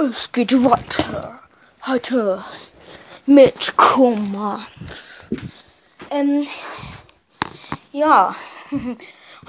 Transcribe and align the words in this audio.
Es 0.00 0.30
geht 0.30 0.52
weiter. 0.62 1.40
Heute 1.84 2.44
mit 3.26 3.76
Commands. 3.76 5.26
Ähm, 6.08 6.46
ja. 7.90 8.32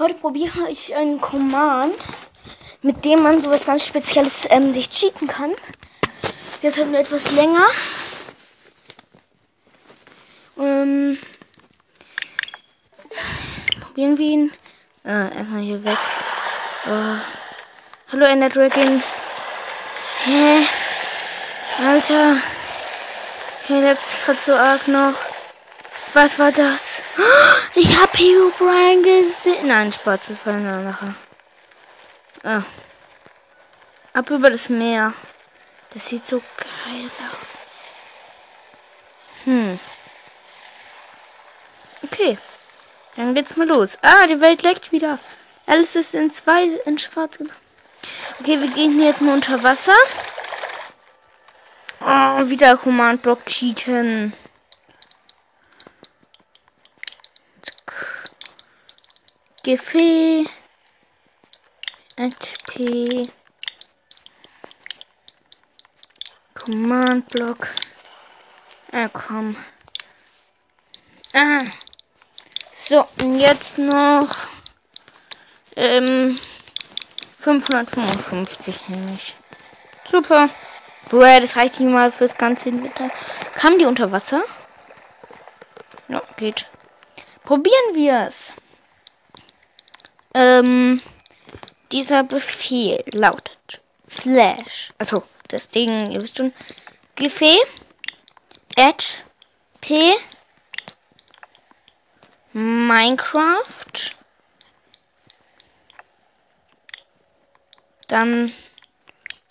Heute 0.00 0.14
probiere 0.14 0.68
ich 0.68 0.92
einen 0.96 1.20
Command, 1.20 1.94
mit 2.82 3.04
dem 3.04 3.22
man 3.22 3.40
sowas 3.40 3.64
ganz 3.64 3.86
Spezielles 3.86 4.48
ähm, 4.50 4.72
sich 4.72 4.90
cheaten 4.90 5.28
kann. 5.28 5.52
Der 6.62 6.70
ist 6.70 6.78
halt 6.78 6.90
nur 6.90 6.98
etwas 6.98 7.30
länger. 7.30 7.66
Ähm, 10.58 11.16
probieren 13.82 14.18
wir 14.18 14.26
ihn. 14.26 14.52
Äh, 15.04 15.32
erstmal 15.32 15.62
hier 15.62 15.84
weg. 15.84 15.98
Oh. 16.88 17.16
Hallo 18.10 18.24
Ender 18.24 18.48
Dragon. 18.48 19.00
Hä? 20.24 20.66
Alter. 21.78 22.36
Hier 23.66 23.80
lebt 23.80 24.02
gerade 24.24 24.38
so 24.38 24.54
arg 24.54 24.86
noch. 24.88 25.14
Was 26.12 26.38
war 26.38 26.52
das? 26.52 27.02
Ich 27.74 27.96
hab 28.00 28.18
Hugh 28.18 28.52
Brian 28.58 29.02
gesehen. 29.04 29.68
Nein, 29.68 29.92
Spaß, 29.92 30.26
das 30.26 30.44
war 30.44 30.54
eine 30.54 30.72
andere. 30.72 31.14
Ah. 32.42 32.62
Ab 34.12 34.28
über 34.30 34.50
das 34.50 34.68
Meer. 34.68 35.14
Das 35.90 36.08
sieht 36.08 36.26
so 36.26 36.42
geil 36.56 37.10
aus. 37.30 37.58
Hm. 39.44 39.78
Okay. 42.02 42.38
Dann 43.14 43.34
geht's 43.34 43.56
mal 43.56 43.68
los. 43.68 43.98
Ah, 44.02 44.26
die 44.26 44.40
Welt 44.40 44.62
leckt 44.62 44.90
wieder. 44.90 45.20
Alles 45.66 45.94
ist 45.94 46.14
in 46.14 46.30
zwei 46.32 46.64
in 46.84 46.98
schwarz. 46.98 47.38
Okay, 48.40 48.60
wir 48.60 48.68
gehen 48.68 49.00
jetzt 49.00 49.20
mal 49.20 49.34
unter 49.34 49.62
Wasser. 49.62 49.96
Oh, 52.00 52.48
wieder 52.48 52.76
Command 52.76 53.22
Block 53.22 53.44
cheaten. 53.46 54.32
Gefäß. 59.62 60.48
HP. 62.18 63.28
Command 66.54 67.28
Block. 67.28 67.68
Ah, 68.92 69.08
komm. 69.08 69.56
Ah. 71.32 71.64
So, 72.72 73.06
und 73.20 73.38
jetzt 73.38 73.78
noch 73.78 74.34
ähm, 75.76 76.38
555 77.40 78.88
nämlich. 78.88 79.34
Super. 80.04 80.50
Bruh, 81.08 81.20
das 81.20 81.56
reicht 81.56 81.80
nicht 81.80 81.90
mal 81.90 82.12
fürs 82.12 82.36
ganze 82.36 82.70
Wetter. 82.82 83.10
Kam 83.54 83.78
die 83.78 83.86
unter 83.86 84.12
Wasser? 84.12 84.42
Ja, 86.08 86.22
geht. 86.36 86.68
Probieren 87.44 87.94
wir 87.94 88.28
es. 88.28 88.52
Ähm, 90.34 91.00
dieser 91.90 92.22
Befehl 92.22 93.02
lautet 93.06 93.80
Flash. 94.06 94.92
Also, 94.98 95.22
das 95.48 95.68
Ding, 95.68 96.10
ihr 96.10 96.20
wisst 96.20 96.36
schon. 96.36 96.52
Gefäß. 97.16 97.58
Add. 98.76 99.04
P. 99.80 100.14
Minecraft. 102.52 104.19
Dann 108.10 108.52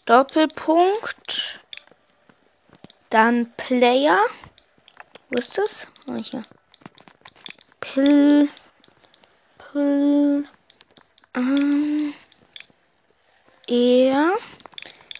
Doppelpunkt. 0.03 1.61
Dann 3.09 3.53
Player. 3.55 4.19
Wo 5.29 5.39
ist 5.39 5.57
das? 5.57 5.87
Oh, 6.07 6.15
hier. 6.15 6.43
Pill. 7.79 8.49
Pill. 9.57 10.45
Ähm. 11.35 12.13
Er. 13.67 14.37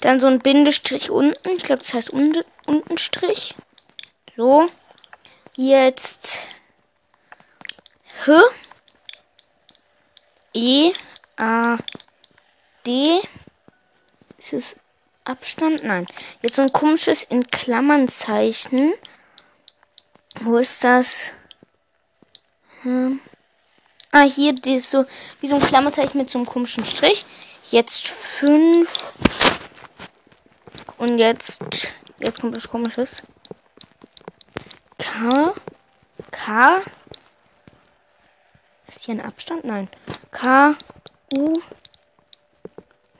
Dann 0.02 0.20
so 0.20 0.28
ein 0.28 0.40
Bindestrich 0.40 1.10
unten. 1.10 1.50
Ich 1.52 1.64
glaube, 1.64 1.80
das 1.82 1.94
heißt 1.94 2.10
unten, 2.10 2.44
Untenstrich. 2.66 3.56
So. 4.36 4.68
Jetzt. 5.56 6.40
H. 8.28 8.44
E. 10.54 10.92
A. 11.38 11.78
D. 12.86 13.20
Ist 14.38 14.54
es 14.54 14.76
Abstand? 15.26 15.84
Nein. 15.84 16.08
Jetzt 16.42 16.56
so 16.56 16.62
ein 16.62 16.72
komisches 16.72 17.24
in 17.24 17.46
Klammern 17.48 18.08
Zeichen. 18.08 18.94
Wo 20.42 20.58
ist 20.58 20.84
das? 20.84 21.34
Hm. 22.84 23.20
Ah, 24.12 24.24
hier, 24.24 24.54
die 24.54 24.76
ist 24.76 24.90
so 24.90 25.06
wie 25.40 25.48
so 25.48 25.56
ein 25.56 25.62
Klammerzeichen 25.62 26.18
mit 26.18 26.30
so 26.30 26.40
einem 26.40 26.48
komischen 26.48 26.84
Strich. 26.84 27.26
Jetzt 27.70 28.08
5. 28.08 29.14
Und 30.98 31.18
jetzt. 31.20 31.62
Jetzt 32.20 32.42
kommt 32.42 32.56
was 32.56 32.68
komisches. 32.68 33.22
K. 34.98 35.54
K. 36.32 36.82
Ist 38.88 39.06
hier 39.06 39.16
ein 39.16 39.22
Abstand? 39.22 39.64
Nein. 39.64 39.88
K. 40.32 40.76
U. 41.36 41.54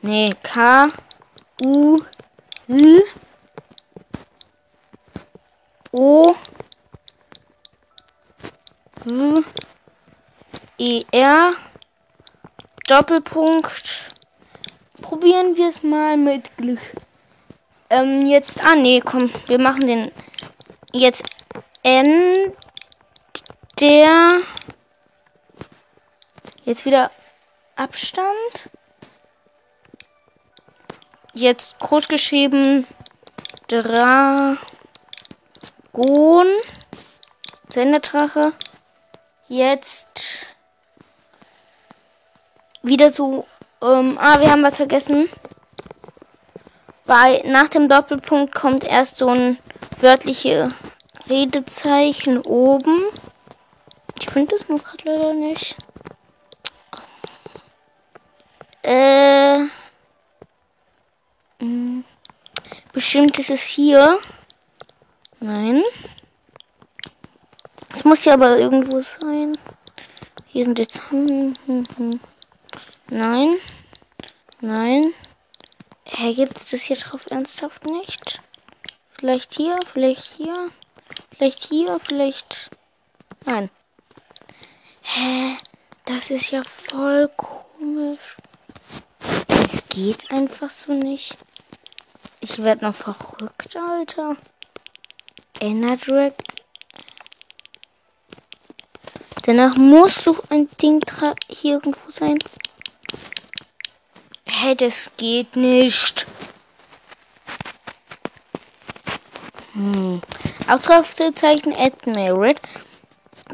Nee, 0.02 0.34
K. 0.44 0.90
U. 1.62 2.00
L. 2.70 3.04
O. 5.92 6.36
W. 9.04 9.44
E. 10.78 11.04
R. 11.12 11.54
Doppelpunkt. 12.88 14.14
Probieren 15.02 15.58
wir 15.58 15.68
es 15.68 15.84
mal 15.84 16.16
mit 16.16 16.56
Glück. 16.56 16.80
Ähm, 17.90 18.26
jetzt. 18.26 18.64
Ah, 18.64 18.76
nee, 18.76 19.02
komm. 19.04 19.30
Wir 19.48 19.60
machen 19.60 19.86
den. 19.86 20.12
Jetzt 20.94 21.24
N. 21.84 22.54
Der. 23.82 24.38
Jetzt 26.64 26.86
wieder 26.86 27.12
Abstand. 27.76 28.70
Jetzt 31.34 31.78
groß 31.80 32.08
geschrieben 32.08 32.88
Dragon. 33.68 34.58
Senderdrache. 37.70 38.52
Jetzt 39.48 40.48
wieder 42.82 43.12
so. 43.12 43.46
Ähm, 43.82 44.18
ah, 44.20 44.40
wir 44.40 44.52
haben 44.52 44.64
was 44.64 44.78
vergessen. 44.78 45.30
Bei 47.06 47.42
nach 47.46 47.70
dem 47.70 47.90
Doppelpunkt 47.90 48.54
kommt 48.54 48.84
erst 48.84 49.18
so 49.18 49.30
ein 49.30 49.58
wörtliche 50.00 50.74
Redezeichen 51.30 52.40
oben. 52.40 53.04
Ich 54.20 54.30
finde 54.30 54.56
das 54.56 54.68
nur 54.68 54.80
gerade 54.80 55.04
leider 55.06 55.34
nicht. 55.34 55.76
Äh. 58.82 59.29
Hm. 61.60 62.04
Bestimmt 62.94 63.38
ist 63.40 63.50
es 63.50 63.64
hier. 63.64 64.20
Nein. 65.40 65.84
Es 67.94 68.04
muss 68.04 68.26
ja 68.26 68.34
aber 68.34 68.58
irgendwo 68.58 69.02
sein. 69.02 69.58
Hier 70.48 70.66
sind 70.66 70.80
jetzt. 70.80 71.02
Hm, 71.10 71.54
hm, 71.66 71.84
hm. 71.98 72.20
Nein. 73.10 73.56
Nein. 74.62 75.14
Hä, 76.06 76.34
gibt 76.34 76.60
es 76.60 76.72
das 76.72 76.82
hier 76.82 76.98
drauf 76.98 77.26
ernsthaft 77.30 77.86
nicht? 77.86 78.42
Vielleicht 79.10 79.54
hier, 79.54 79.80
vielleicht 79.92 80.26
hier. 80.26 80.72
Vielleicht 81.36 81.64
hier, 81.64 82.00
vielleicht. 82.00 82.70
Nein. 83.46 83.70
Hä? 85.02 85.58
Das 86.06 86.30
ist 86.32 86.52
ja 86.52 86.64
voll 86.64 87.30
komisch. 87.38 88.38
Es 89.50 89.88
geht 89.90 90.32
einfach 90.32 90.70
so 90.70 90.94
nicht. 90.94 91.38
Ich 92.42 92.64
werde 92.64 92.86
noch 92.86 92.96
verrückt, 92.96 93.76
Alter. 93.76 94.38
Enerdrag. 95.60 96.34
Danach 99.44 99.76
muss 99.76 100.24
so 100.24 100.38
ein 100.50 100.70
Ding 100.82 101.02
hier 101.50 101.74
irgendwo 101.76 102.10
sein. 102.10 102.40
Hey, 104.46 104.76
das 104.76 105.12
geht 105.18 105.56
nicht. 105.58 106.26
Hm. 109.74 110.22
Ausrufezeichen 110.68 111.76
at 111.76 112.08
merit. 112.08 112.62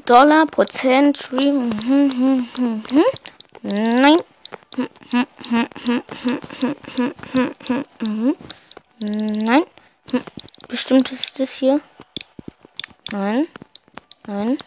Dollar, 0.06 0.46
Prozent, 0.46 1.18
Stream. 1.18 1.72
Hm, 1.86 2.12
hm, 2.12 2.48
hm, 2.56 2.84
hm. 2.90 3.04
Nein. 3.64 4.20
Hm, 4.76 4.90
hm, 5.10 5.26
hm, 5.50 5.68
hm, 5.86 6.02
hm, 6.22 6.40
hm, 6.62 7.14
hm, 7.34 7.56
hm, 7.68 7.84
hm. 8.02 8.36
Nein. 9.00 9.66
Bestimmt 10.68 11.12
ist 11.12 11.40
das 11.40 11.54
hier. 11.54 11.82
Nein. 13.12 13.48
Nein. 14.26 14.58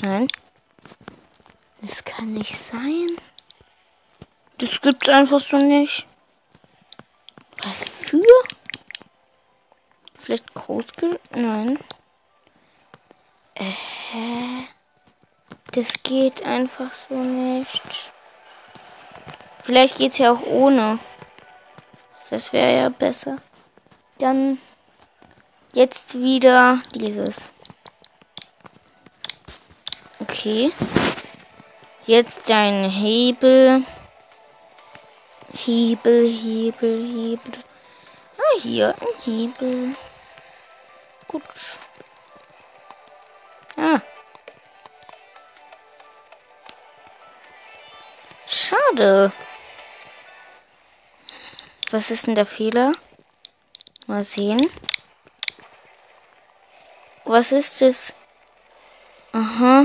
Nein. 0.00 0.28
Das 1.80 2.04
kann 2.04 2.32
nicht 2.32 2.56
sein. 2.56 3.16
Das 4.58 4.80
gibt's 4.80 5.08
einfach 5.08 5.40
so 5.40 5.56
nicht. 5.56 6.06
Was 7.64 7.84
für? 7.84 8.22
Vielleicht 10.14 10.54
Code? 10.54 11.20
Nein. 11.34 11.78
Äh, 13.54 14.62
das 15.72 15.92
geht 16.02 16.44
einfach 16.44 16.92
so 16.94 17.14
nicht. 17.14 18.12
Vielleicht 19.64 19.98
geht's 19.98 20.18
ja 20.18 20.32
auch 20.32 20.42
ohne. 20.42 20.98
Das 22.32 22.50
wäre 22.54 22.80
ja 22.80 22.88
besser. 22.88 23.36
Dann 24.18 24.58
jetzt 25.74 26.14
wieder 26.14 26.80
dieses. 26.94 27.52
Okay. 30.18 30.72
Jetzt 32.06 32.48
dein 32.48 32.88
Hebel. 32.88 33.84
Hebel, 35.52 36.26
Hebel, 36.26 37.04
Hebel. 37.04 37.64
Ah, 38.38 38.58
hier 38.58 38.94
ein 38.98 39.22
Hebel. 39.24 39.94
Gut. 41.28 41.42
Ah. 43.76 44.00
Schade. 48.46 49.30
Was 51.92 52.10
ist 52.10 52.26
denn 52.26 52.34
der 52.34 52.46
Fehler? 52.46 52.92
Mal 54.06 54.24
sehen. 54.24 54.66
Was 57.26 57.52
ist 57.52 57.82
es? 57.82 58.14
Aha. 59.32 59.84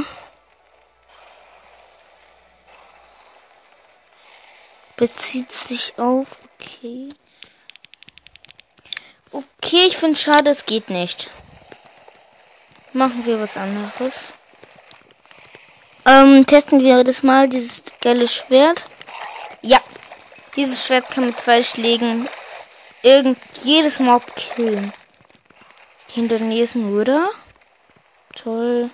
Bezieht 4.95 5.51
sich 5.51 5.99
auf. 5.99 6.39
Okay. 6.55 7.09
Okay, 9.31 9.85
ich 9.87 9.97
finde 9.97 10.15
schade, 10.17 10.49
es 10.49 10.65
geht 10.65 10.89
nicht. 10.89 11.29
Machen 12.93 13.25
wir 13.25 13.37
was 13.41 13.57
anderes. 13.57 14.33
Ähm, 16.05 16.45
testen 16.45 16.79
wir 16.81 17.03
das 17.03 17.21
mal, 17.21 17.49
dieses 17.49 17.83
geile 17.99 18.29
Schwert. 18.29 18.85
Dieses 20.57 20.83
Schwert 20.83 21.11
kann 21.11 21.27
mit 21.27 21.39
zwei 21.39 21.61
Schlägen 21.61 22.27
irgend 23.03 23.37
jedes 23.63 23.99
Mob 23.99 24.35
killen. 24.35 24.91
Hinter 26.11 26.39
der 26.39 26.47
nächsten, 26.47 26.99
oder? 26.99 27.29
Toll. 28.35 28.89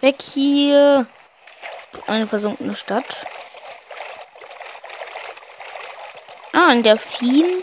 Weg 0.00 0.22
hier. 0.22 1.06
Eine 2.06 2.26
versunkene 2.26 2.74
Stadt. 2.74 3.26
Ah, 6.52 6.68
ein 6.68 6.82
Delfin. 6.82 7.62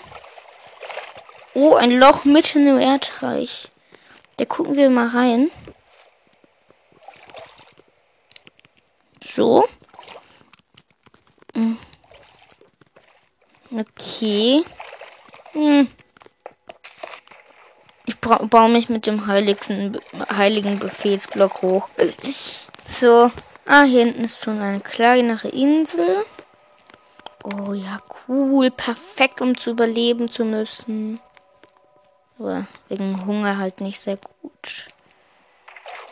Oh, 1.56 1.73
ein 1.73 1.91
Loch 2.00 2.25
mitten 2.25 2.68
im 2.68 2.80
Erdreich. 2.80 3.69
Da 4.38 4.45
gucken 4.45 4.75
wir 4.75 4.91
mal 4.91 5.07
rein. 5.07 5.50
So. 9.19 9.68
Hm. 11.56 11.80
Okay. 13.71 14.63
Hm. 15.53 15.87
Ich 18.05 18.17
baue 18.19 18.69
mich 18.69 18.89
mit 18.89 19.05
dem 19.05 19.27
heiligen, 19.27 19.97
heiligen 20.35 20.79
Befehlsblock 20.79 21.61
hoch. 21.61 21.89
So. 22.85 23.31
Ah, 23.65 23.83
hier 23.83 24.05
hinten 24.05 24.23
ist 24.23 24.41
schon 24.41 24.61
eine 24.61 24.79
kleinere 24.79 25.49
Insel. 25.49 26.25
Oh 27.43 27.73
ja, 27.73 27.99
cool. 28.27 28.71
Perfekt, 28.71 29.41
um 29.41 29.57
zu 29.57 29.71
überleben 29.71 30.29
zu 30.29 30.45
müssen. 30.45 31.19
Aber 32.39 32.65
wegen 32.87 33.25
Hunger 33.25 33.57
halt 33.57 33.81
nicht 33.81 33.99
sehr 33.99 34.17
gut. 34.41 34.87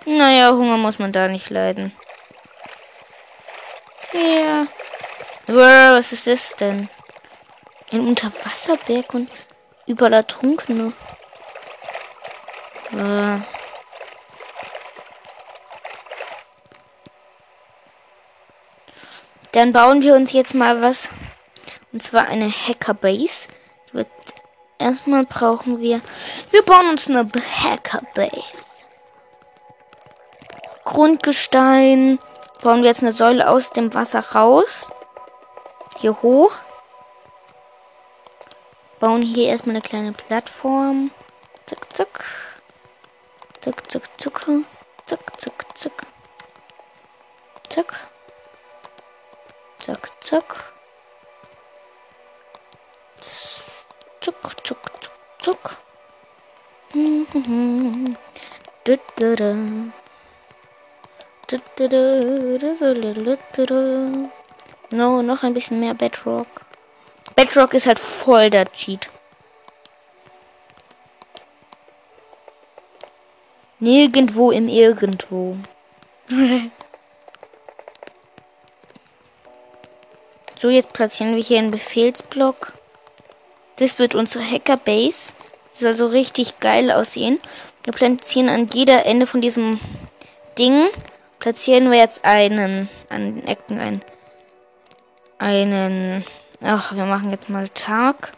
Naja, 0.05 0.51
Hunger 0.51 0.77
muss 0.77 0.99
man 0.99 1.11
da 1.11 1.27
nicht 1.27 1.49
leiden. 1.49 1.93
Ja. 4.13 4.19
Yeah. 4.19 4.67
Was 5.47 6.11
ist 6.11 6.27
das 6.27 6.55
denn? 6.55 6.89
Ein 7.95 8.09
Unterwasserberg 8.09 9.13
und 9.13 9.29
überall 9.87 10.11
Ertrunkene. 10.11 10.91
Äh. 12.91 13.37
Dann 19.53 19.71
bauen 19.71 20.01
wir 20.01 20.13
uns 20.13 20.33
jetzt 20.33 20.53
mal 20.53 20.83
was. 20.83 21.07
Und 21.93 22.03
zwar 22.03 22.27
eine 22.27 22.49
Hackerbase. 22.51 23.47
Erstmal 24.77 25.23
brauchen 25.23 25.79
wir. 25.79 26.01
Wir 26.51 26.63
bauen 26.63 26.89
uns 26.89 27.09
eine 27.09 27.25
Hackerbase. 27.63 28.43
Grundgestein. 30.83 32.19
Bauen 32.61 32.81
wir 32.81 32.89
jetzt 32.89 33.03
eine 33.03 33.13
Säule 33.13 33.49
aus 33.49 33.69
dem 33.69 33.93
Wasser 33.93 34.19
raus. 34.19 34.91
Hier 36.01 36.21
hoch. 36.21 36.51
Bauen 39.05 39.21
hier 39.21 39.49
erstmal 39.49 39.75
eine 39.75 39.83
kleine 39.83 40.13
Plattform. 40.13 41.11
Zack, 41.67 41.95
zack. 41.95 42.25
Zack, 43.61 43.91
zack, 43.91 44.19
zack. 44.19 44.47
Zack, 45.05 45.39
zack, 45.39 45.77
zack. 45.77 46.07
Zack. 47.69 48.09
Zack, 49.77 50.09
zack. 50.23 50.73
Zuck, 53.21 54.65
zuck, 54.65 54.79
zuck, 55.03 55.11
zuck. 55.37 55.77
No, 64.89 65.21
noch 65.21 65.43
ein 65.43 65.53
bisschen 65.53 65.79
mehr 65.79 65.93
Bedrock. 65.93 66.64
Bedrock 67.35 67.73
ist 67.73 67.87
halt 67.87 67.99
voll 67.99 68.49
der 68.49 68.71
Cheat. 68.71 69.09
Nirgendwo 73.79 74.51
im 74.51 74.67
Irgendwo. 74.67 75.57
So, 80.57 80.69
jetzt 80.69 80.93
platzieren 80.93 81.35
wir 81.35 81.43
hier 81.43 81.59
einen 81.59 81.69
Befehlsblock. 81.69 82.73
Das 83.75 83.99
wird 83.99 84.15
unsere 84.15 84.43
Hacker-Base. 84.49 85.33
Das 85.69 85.79
soll 85.81 85.93
so 85.93 86.07
richtig 86.07 86.59
geil 86.61 86.91
aussehen. 86.91 87.39
Wir 87.83 87.93
platzieren 87.93 88.49
an 88.49 88.69
jeder 88.73 89.05
Ende 89.05 89.27
von 89.27 89.41
diesem 89.41 89.79
Ding, 90.57 90.87
platzieren 91.39 91.91
wir 91.91 91.99
jetzt 91.99 92.23
einen, 92.25 92.89
an 93.09 93.35
den 93.35 93.47
Ecken 93.47 93.79
einen, 93.79 94.01
einen, 95.37 96.25
ach, 96.65 96.93
wir 96.95 97.05
machen 97.05 97.31
jetzt 97.31 97.49
mal 97.49 97.69
Tag. 97.69 98.33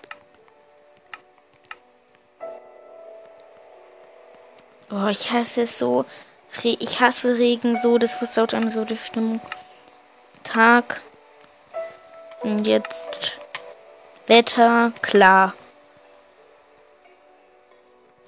Oh, 4.92 5.08
ich 5.08 5.32
hasse 5.32 5.64
es 5.64 5.78
so. 5.78 6.06
Ich 6.64 7.00
hasse 7.02 7.38
Regen 7.38 7.76
so, 7.76 7.98
das 7.98 8.16
versaut 8.16 8.54
einem 8.54 8.72
so 8.72 8.86
die 8.86 8.98
Stimmung. 8.98 9.42
Tag. 10.44 11.02
Und 12.42 12.68
jetzt 12.68 13.40
Wetter, 14.28 14.92
klar. 15.02 15.54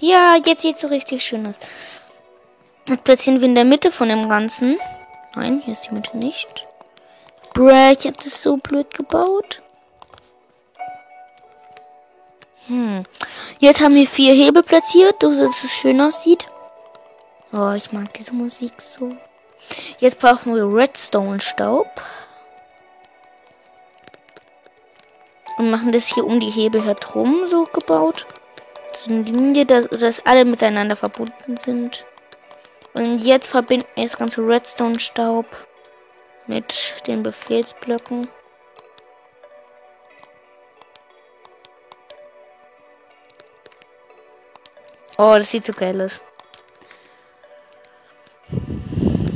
Ja, 0.02 0.36
jetzt 0.46 0.62
sieht 0.62 0.76
es 0.76 0.82
so 0.82 0.88
richtig 0.88 1.24
schön 1.24 1.46
aus. 1.46 1.60
Jetzt 2.88 3.04
platzieren 3.04 3.40
wir 3.42 3.48
in 3.48 3.56
der 3.56 3.66
Mitte 3.66 3.92
von 3.92 4.10
dem 4.10 4.30
Ganzen. 4.30 4.78
Nein, 5.36 5.62
hier 5.64 5.74
ist 5.74 5.88
die 5.88 5.94
Mitte 5.94 6.18
nicht. 6.18 6.68
Bruh, 7.54 7.70
ich 7.70 8.06
habe 8.06 8.14
das 8.14 8.42
so 8.42 8.58
blöd 8.58 8.94
gebaut. 8.94 9.62
Hm. 12.70 13.04
Jetzt 13.60 13.82
haben 13.82 13.96
wir 13.96 14.08
vier 14.08 14.34
Hebel 14.34 14.64
platziert, 14.64 15.22
dass 15.22 15.36
es 15.38 15.72
schön 15.72 16.00
aussieht. 16.00 16.48
Oh, 17.52 17.72
ich 17.72 17.92
mag 17.92 18.14
diese 18.14 18.34
Musik 18.34 18.82
so. 18.82 19.12
Jetzt 20.00 20.20
brauchen 20.20 20.56
wir 20.56 20.72
Redstone-Staub. 20.72 21.88
und 25.60 25.70
machen 25.70 25.92
das 25.92 26.08
hier 26.08 26.26
um 26.26 26.40
die 26.40 26.50
Hebel 26.50 26.84
herum 26.86 27.46
so 27.46 27.66
gebaut. 27.66 28.26
So 28.94 29.12
eine 29.12 29.24
Linie, 29.24 29.66
dass, 29.66 29.88
dass 29.90 30.26
alle 30.26 30.46
miteinander 30.46 30.96
verbunden 30.96 31.58
sind. 31.58 32.06
Und 32.98 33.20
jetzt 33.20 33.50
verbinden 33.50 33.86
wir 33.96 34.04
das 34.04 34.18
ganze 34.18 34.42
Redstone-Staub 34.42 35.46
mit 36.48 36.96
den 37.06 37.22
Befehlsblöcken. 37.22 38.28
Oh, 45.22 45.34
das 45.36 45.52
sieht 45.52 45.66
so 45.66 45.74
geil 45.74 46.02
aus. 46.02 46.22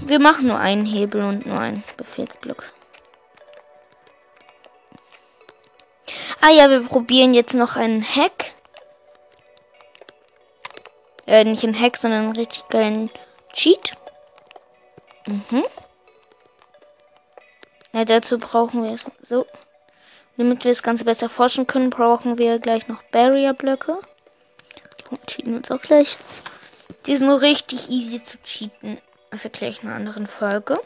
Wir 0.06 0.18
machen 0.18 0.48
nur 0.48 0.58
einen 0.58 0.86
Hebel 0.86 1.22
und 1.22 1.46
nur 1.46 1.60
einen 1.60 1.84
Befehlsblock. 1.98 2.72
Ah 6.40 6.52
ja, 6.52 6.70
wir 6.70 6.88
probieren 6.88 7.34
jetzt 7.34 7.54
noch 7.54 7.76
einen 7.76 8.02
Hack. 8.02 8.54
Äh, 11.28 11.44
nicht 11.44 11.66
einen 11.66 11.78
Hack, 11.78 11.98
sondern 11.98 12.28
einen 12.28 12.38
richtig 12.38 12.70
geilen 12.70 13.10
Cheat. 13.52 13.98
Mhm. 15.26 15.66
Ja, 17.92 18.06
dazu 18.06 18.38
brauchen 18.38 18.86
wir 18.86 18.94
es 18.94 19.04
so. 19.22 19.46
Damit 20.38 20.64
wir 20.64 20.72
das 20.72 20.82
Ganze 20.82 21.04
besser 21.04 21.28
forschen 21.28 21.68
können, 21.68 21.90
brauchen 21.90 22.38
wir 22.38 22.60
gleich 22.60 22.88
noch 22.88 23.04
Barrier-Blöcke. 23.04 23.98
Und 25.10 25.28
cheaten 25.28 25.56
uns 25.56 25.72
auch 25.72 25.82
gleich. 25.82 26.18
Die 27.06 27.16
sind 27.16 27.30
richtig 27.30 27.90
easy 27.90 28.24
zu 28.24 28.38
cheaten. 28.44 29.00
Das 29.32 29.46
erkläre 29.46 29.72
ich 29.72 29.84
in 29.84 29.90
einer 29.90 29.98
anderen 29.98 30.28
Folge. 30.28 30.80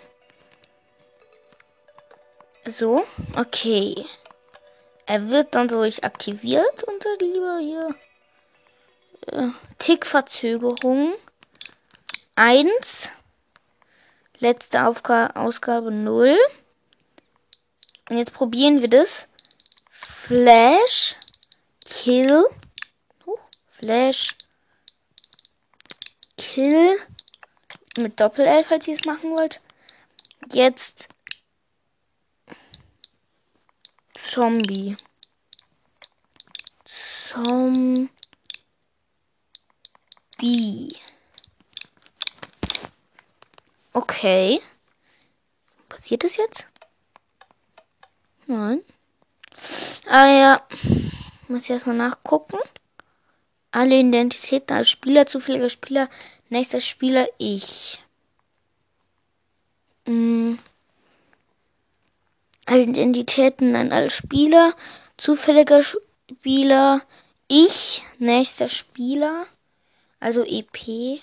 So, 2.65 3.03
okay. 3.35 4.05
Er 5.05 5.29
wird 5.29 5.55
dann 5.55 5.69
durch 5.69 6.03
aktiviert 6.03 6.83
unter 6.83 7.09
lieber 7.19 7.59
hier. 7.59 7.95
Äh, 9.27 9.49
Tickverzögerung 9.79 11.13
1. 12.35 13.09
Letzte 14.39 14.85
Aufga 14.85 15.27
Ausgabe 15.35 15.91
0. 15.91 16.37
Und 18.09 18.17
jetzt 18.17 18.33
probieren 18.33 18.81
wir 18.81 18.89
das. 18.89 19.27
Flash 19.89 21.15
Kill. 21.85 22.45
Flash 23.77 24.35
Kill. 26.37 26.97
Mit 27.97 28.19
Doppel-L, 28.19 28.63
falls 28.63 28.87
ihr 28.87 28.95
es 28.95 29.05
machen 29.05 29.29
wollt. 29.31 29.61
Jetzt 30.51 31.09
Zombie. 34.13 34.97
Zombie. 36.85 38.09
Okay. 43.93 44.61
Passiert 45.89 46.23
das 46.23 46.37
jetzt? 46.37 46.67
Nein. 48.47 48.83
Ah 50.07 50.27
ja. 50.27 50.67
Muss 51.47 51.63
ich 51.63 51.69
erstmal 51.69 51.95
nachgucken. 51.95 52.57
Alle 53.71 53.99
Identitäten 53.99 54.75
als 54.75 54.89
Spieler, 54.89 55.25
zufälliger 55.25 55.69
Spieler, 55.69 56.09
nächster 56.49 56.79
Spieler 56.79 57.27
ich. 57.37 57.99
Hm. 60.05 60.57
Identitäten 62.69 63.75
an 63.75 63.91
alle 63.91 64.09
Spieler, 64.09 64.73
zufälliger 65.17 65.81
Spieler, 65.83 67.01
ich, 67.47 68.03
nächster 68.19 68.67
Spieler, 68.67 69.45
also 70.19 70.43
EP, 70.43 71.21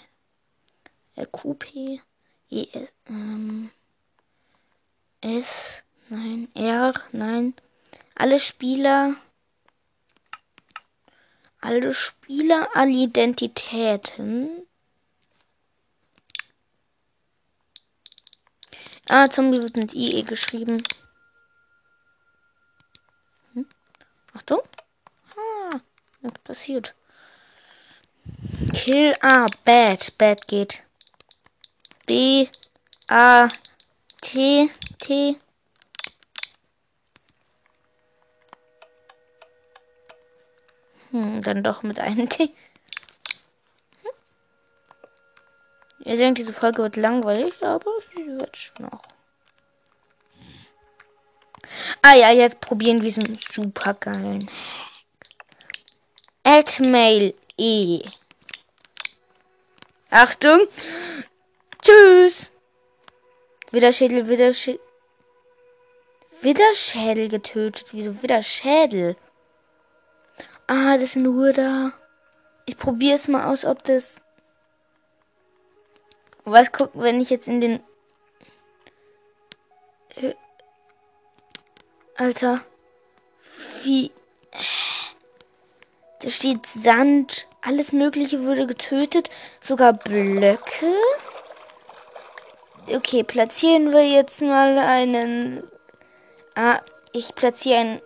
äh, 1.16 1.26
QP, 1.30 2.00
E, 2.50 2.66
ähm, 3.08 3.70
S, 5.20 5.82
nein, 6.08 6.48
R, 6.54 6.94
nein, 7.12 7.54
alle 8.14 8.38
Spieler, 8.38 9.14
alle 11.64 11.94
Spieler, 11.94 12.68
alle 12.74 12.92
Identitäten. 12.92 14.66
Ah, 19.08 19.28
Zombie 19.30 19.60
wird 19.60 19.76
mit 19.76 19.94
IE 19.94 20.22
geschrieben. 20.22 20.82
Achtung. 24.34 24.60
Ah, 25.36 25.80
was 26.20 26.32
passiert? 26.42 26.94
Kill 28.72 29.14
A. 29.22 29.46
Bad. 29.64 30.12
Bad 30.18 30.46
geht. 30.48 30.82
B. 32.06 32.48
A. 33.08 33.48
T. 34.20 34.70
T. 34.98 35.36
Hm, 41.14 41.42
dann 41.42 41.62
doch 41.62 41.84
mit 41.84 42.00
einem 42.00 42.28
T. 42.28 42.50
Hm? 44.02 44.10
Ihr 46.00 46.16
denkt, 46.16 46.38
diese 46.38 46.52
Folge 46.52 46.82
wird 46.82 46.96
langweilig, 46.96 47.54
aber 47.62 47.92
sie 48.00 48.26
wird 48.26 48.74
noch. 48.80 49.04
Ah 52.02 52.14
ja, 52.14 52.32
jetzt 52.32 52.60
probieren 52.60 52.96
wir 52.96 53.04
diesen 53.04 53.32
super 53.34 53.94
geilen 53.94 54.50
Admail 56.42 57.32
E. 57.56 58.02
Achtung. 60.10 60.66
Tschüss. 61.80 62.50
Wieder 63.70 63.92
Schädel, 63.92 64.28
wieder 64.28 64.52
Schädel. 64.52 64.80
Wieder 66.42 66.74
Schädel 66.74 67.28
getötet. 67.28 67.86
Wieso 67.92 68.20
wieder 68.20 68.42
Schädel? 68.42 69.16
Ah, 70.66 70.96
das 70.96 71.12
sind 71.12 71.24
nur 71.24 71.52
da. 71.52 71.92
Ich 72.66 72.76
probiere 72.76 73.14
es 73.14 73.28
mal 73.28 73.50
aus, 73.50 73.64
ob 73.64 73.84
das. 73.84 74.16
Was 76.44 76.72
gucken, 76.72 77.02
wenn 77.02 77.20
ich 77.20 77.30
jetzt 77.30 77.48
in 77.48 77.60
den 77.60 77.80
Alter. 82.16 82.60
Wie. 83.82 84.10
Da 86.20 86.30
steht 86.30 86.66
Sand. 86.66 87.48
Alles 87.60 87.92
Mögliche 87.92 88.44
wurde 88.44 88.66
getötet. 88.66 89.30
Sogar 89.60 89.92
Blöcke. 89.92 90.94
Okay, 92.88 93.24
platzieren 93.24 93.92
wir 93.92 94.06
jetzt 94.06 94.42
mal 94.42 94.78
einen. 94.78 95.64
Ah, 96.54 96.80
ich 97.12 97.34
platziere 97.34 97.78
einen 97.78 98.02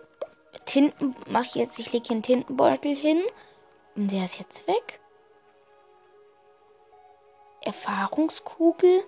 Tinten. 0.69 1.15
Mach 1.29 1.55
jetzt, 1.55 1.79
ich 1.79 1.91
lege 1.91 2.07
hier 2.07 2.13
einen 2.13 2.23
Tintenbeutel 2.23 2.95
hin. 2.95 3.23
Und 3.95 4.11
der 4.11 4.25
ist 4.25 4.37
jetzt 4.37 4.67
weg. 4.67 4.99
Erfahrungskugel. 7.61 9.03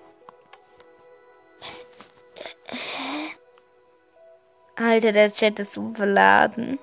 Was? 1.59 1.85
Äh? 2.65 2.75
Alter, 4.75 5.11
der 5.11 5.31
Chat 5.31 5.59
ist 5.59 5.73
so 5.73 5.89
beladen. 5.89 6.79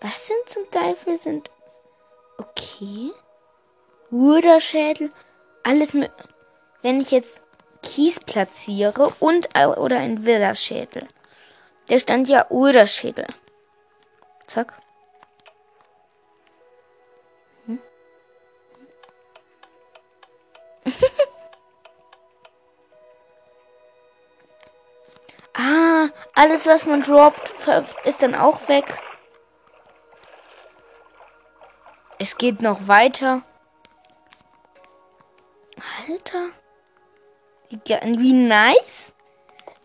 Was 0.00 0.26
sind 0.26 0.38
zum 0.46 0.68
Teufel 0.70 1.16
sind. 1.16 1.50
Okay. 2.38 3.12
Ruderschädel. 4.10 5.12
Alles 5.62 5.94
mit. 5.94 6.10
Wenn 6.82 7.00
ich 7.00 7.12
jetzt 7.12 7.40
Kies 7.82 8.18
platziere 8.18 9.14
und 9.20 9.48
oder 9.56 9.98
ein 9.98 10.24
Wilderschädel. 10.24 11.06
Der 11.88 11.98
stand 11.98 12.28
ja 12.28 12.46
Urderschädel. 12.50 13.26
Zack. 14.46 14.72
Hm? 17.66 17.78
Ah, 25.56 26.08
alles, 26.34 26.66
was 26.66 26.84
man 26.84 27.02
droppt, 27.02 27.54
ist 28.04 28.22
dann 28.24 28.34
auch 28.34 28.66
weg. 28.66 28.98
Es 32.18 32.36
geht 32.36 32.60
noch 32.60 32.88
weiter. 32.88 33.42
Alter. 36.08 36.48
Wie, 37.68 37.80
wie 37.86 38.32
nice. 38.32 39.13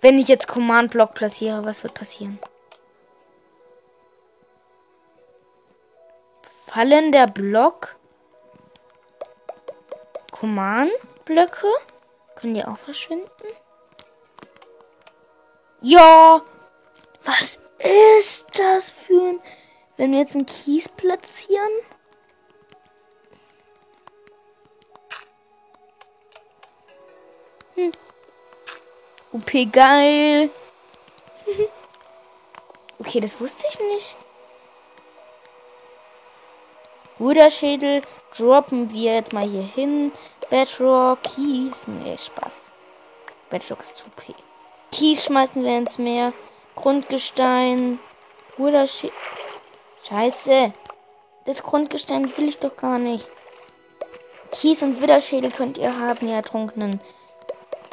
Wenn 0.02 0.18
ich 0.18 0.30
jetzt 0.30 0.48
Command 0.48 0.92
Block 0.92 1.14
platziere, 1.14 1.66
was 1.66 1.84
wird 1.84 1.94
passieren? 1.94 2.40
Fallen 6.68 7.12
der 7.12 7.28
Block. 7.28 7.96
Command 10.32 10.92
Blöcke. 11.26 11.68
Können 12.36 12.54
die 12.54 12.64
auch 12.64 12.78
verschwinden? 12.78 13.28
Ja. 15.82 16.42
Was 17.26 17.60
ist 17.80 18.58
das 18.58 18.90
für 18.90 19.22
ein... 19.22 19.40
Wenn 19.98 20.14
wir 20.14 20.20
jetzt 20.20 20.36
einen 20.36 20.46
Kies 20.46 20.88
platzieren? 20.88 21.70
OP 29.32 29.52
geil. 29.72 30.50
okay, 33.00 33.20
das 33.20 33.40
wusste 33.40 33.66
ich 33.70 33.80
nicht. 33.80 34.18
Bruderschädel 37.18 38.02
droppen 38.36 38.92
wir 38.92 39.16
jetzt 39.16 39.34
mal 39.34 39.48
hier 39.48 39.62
hin. 39.62 40.12
Bedrock, 40.50 41.22
Kies. 41.24 41.88
Nee, 41.88 42.18
Spaß. 42.18 42.72
Bedrock 43.50 43.82
ist 43.82 43.98
zu 43.98 44.10
P. 44.12 44.34
Kies 44.92 45.26
schmeißen 45.26 45.64
wir 45.64 45.78
ins 45.78 45.98
Meer. 45.98 46.34
Grundgestein. 46.76 48.00
Bruderschädel. 48.56 49.16
Scheiße. 50.08 50.74
Das 51.46 51.62
Grundgestein 51.62 52.36
will 52.38 52.48
ich 52.48 52.58
doch 52.60 52.76
gar 52.76 52.98
nicht. 52.98 53.28
Kies 54.52 54.82
und 54.82 55.02
Widderschädel 55.02 55.52
könnt 55.52 55.78
ihr 55.78 56.00
haben, 56.00 56.28
ihr 56.28 56.36
Ertrunkenen. 56.36 57.00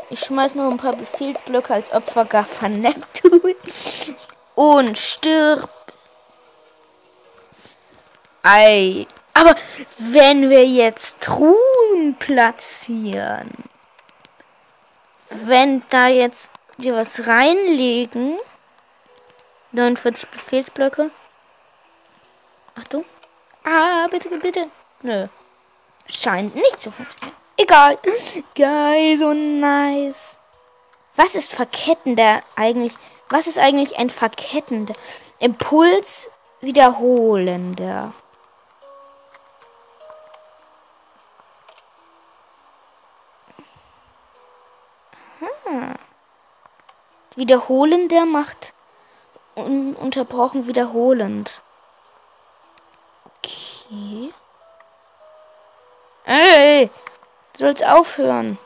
Ich 0.09 0.21
schmeiß 0.21 0.55
nur 0.55 0.71
ein 0.71 0.77
paar 0.77 0.95
Befehlsblöcke 0.95 1.75
als 1.75 1.93
Opfer 1.93 2.27
von 2.45 2.71
Neptun. 2.81 3.41
Und 4.55 4.97
stirb. 4.97 5.69
Ei. 8.43 9.07
Aber 9.35 9.55
wenn 9.99 10.49
wir 10.49 10.65
jetzt 10.65 11.23
Truhen 11.23 12.17
platzieren, 12.19 13.51
wenn 15.29 15.83
da 15.91 16.09
jetzt 16.09 16.51
wir 16.79 16.95
was 16.95 17.27
reinlegen, 17.27 18.39
49 19.73 20.29
Befehlsblöcke. 20.31 21.11
Achtung. 22.77 23.05
Ah, 23.65 24.07
bitte, 24.11 24.29
bitte. 24.39 24.71
Nö. 25.03 25.27
Scheint 26.07 26.55
nicht 26.55 26.81
zu 26.81 26.91
funktionieren. 26.91 27.46
Egal. 27.57 27.99
Geil, 28.55 29.19
so 29.19 29.33
nice. 29.33 30.37
Was 31.17 31.35
ist 31.35 31.53
verkettender 31.53 32.41
eigentlich? 32.55 32.95
Was 33.31 33.47
ist 33.47 33.59
eigentlich 33.59 33.99
ein 33.99 34.11
verkettender? 34.11 34.93
Impuls 35.39 36.31
wiederholender. 36.61 38.13
Hm. 45.65 45.95
Wiederholender 47.37 48.27
macht 48.27 48.75
ununterbrochen 49.55 50.67
wiederholend. 50.67 51.63
Okay. 53.39 54.33
Ey! 56.27 56.91
Du 57.57 57.63
sollst 57.63 57.83
aufhören. 57.87 58.59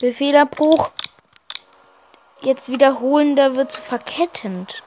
Befehlabbruch. 0.00 0.90
Jetzt 2.40 2.70
wiederholen, 2.70 3.36
da 3.36 3.54
wird 3.54 3.70
zu 3.70 3.82
verkettend. 3.82 4.82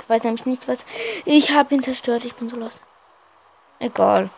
Ich 0.00 0.08
weiß 0.08 0.24
nämlich 0.24 0.46
nicht, 0.46 0.66
was. 0.66 0.86
Ich 1.26 1.50
habe 1.50 1.74
ihn 1.74 1.82
zerstört, 1.82 2.24
ich 2.24 2.34
bin 2.36 2.48
so 2.48 2.56
los. 2.56 2.80
Egal. 3.80 4.30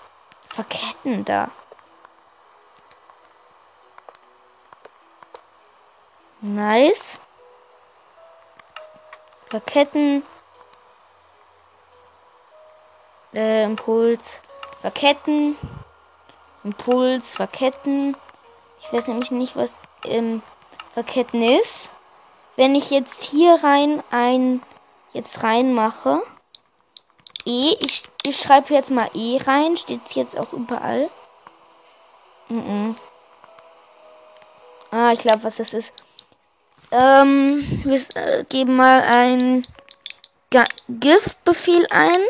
Verkettender. 0.48 1.50
Nice. 6.40 7.20
Verketten. 9.46 10.24
Äh, 13.32 13.62
Impuls. 13.62 14.40
Verketten. 14.80 15.56
Impuls, 16.66 17.36
verketten. 17.36 18.16
Ich 18.80 18.92
weiß 18.92 19.06
nämlich 19.06 19.30
nicht, 19.30 19.56
was 19.56 19.74
ähm, 20.04 20.42
verketten 20.92 21.40
ist. 21.40 21.92
Wenn 22.56 22.74
ich 22.74 22.90
jetzt 22.90 23.22
hier 23.22 23.62
rein 23.62 24.02
ein 24.10 24.60
jetzt 25.12 25.42
reinmache. 25.42 26.20
E, 27.44 27.76
ich, 27.80 28.02
ich 28.24 28.36
schreibe 28.36 28.74
jetzt 28.74 28.90
mal 28.90 29.08
E 29.14 29.38
rein. 29.46 29.76
Steht 29.76 30.14
jetzt 30.14 30.36
auch 30.36 30.52
überall? 30.52 31.08
Mm 32.48 32.58
-mm. 32.58 32.96
Ah, 34.90 35.12
ich 35.12 35.20
glaube, 35.20 35.44
was 35.44 35.56
das 35.56 35.72
ist. 35.72 35.92
Ähm, 36.90 37.62
wir 37.84 38.00
äh, 38.16 38.44
geben 38.44 38.76
mal 38.76 39.02
ein 39.02 39.66
Giftbefehl 40.88 41.86
ein. 41.90 42.20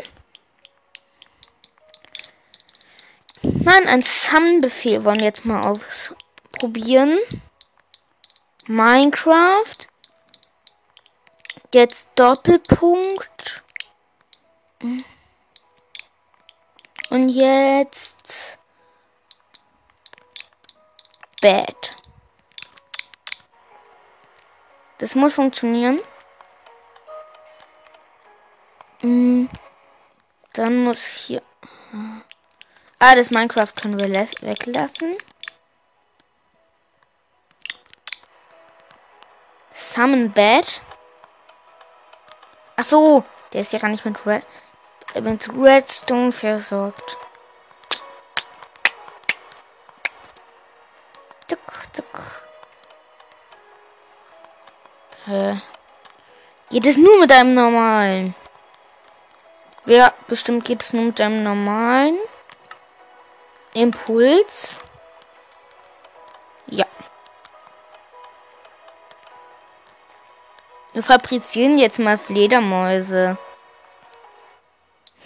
Nein, 3.53 3.87
ein 3.87 4.01
Summon-Befehl 4.01 5.05
wollen 5.05 5.19
wir 5.19 5.25
jetzt 5.25 5.45
mal 5.45 5.61
ausprobieren. 5.69 7.17
Minecraft. 8.67 9.87
Jetzt 11.73 12.09
Doppelpunkt. 12.15 13.63
Und 17.09 17.29
jetzt 17.29 18.59
Bad. 21.41 21.95
Das 24.97 25.15
muss 25.15 25.35
funktionieren. 25.35 26.01
Mm. 29.01 29.45
Dann 30.53 30.83
muss 30.83 31.05
hier. 31.27 31.41
Ah, 32.99 33.15
das 33.15 33.29
Minecraft 33.29 33.73
können 33.79 33.99
wir 33.99 34.09
weglassen. 34.09 35.15
Summon 39.71 40.31
Bad. 40.31 40.81
Ach 42.75 42.85
so, 42.85 43.23
der 43.53 43.61
ist 43.61 43.71
ja 43.73 43.79
gar 43.79 43.89
nicht 43.89 44.03
mit, 44.03 44.25
Red, 44.25 44.43
mit 45.21 45.47
Redstone 45.55 46.31
versorgt. 46.31 47.17
Zuck, 51.47 51.59
zuck. 51.93 52.41
Hä? 55.25 55.61
Geht 56.69 56.85
es 56.85 56.97
nur 56.97 57.19
mit 57.19 57.31
einem 57.31 57.53
normalen? 57.53 58.35
Ja, 59.85 60.13
bestimmt 60.27 60.65
geht 60.65 60.81
es 60.81 60.93
nur 60.93 61.05
mit 61.05 61.21
einem 61.21 61.43
normalen. 61.43 62.17
Impuls. 63.77 64.79
Ja. 66.65 66.87
Wir 70.93 71.03
fabrizieren 71.03 71.77
jetzt 71.77 71.99
mal 71.99 72.17
Fledermäuse. 72.17 73.37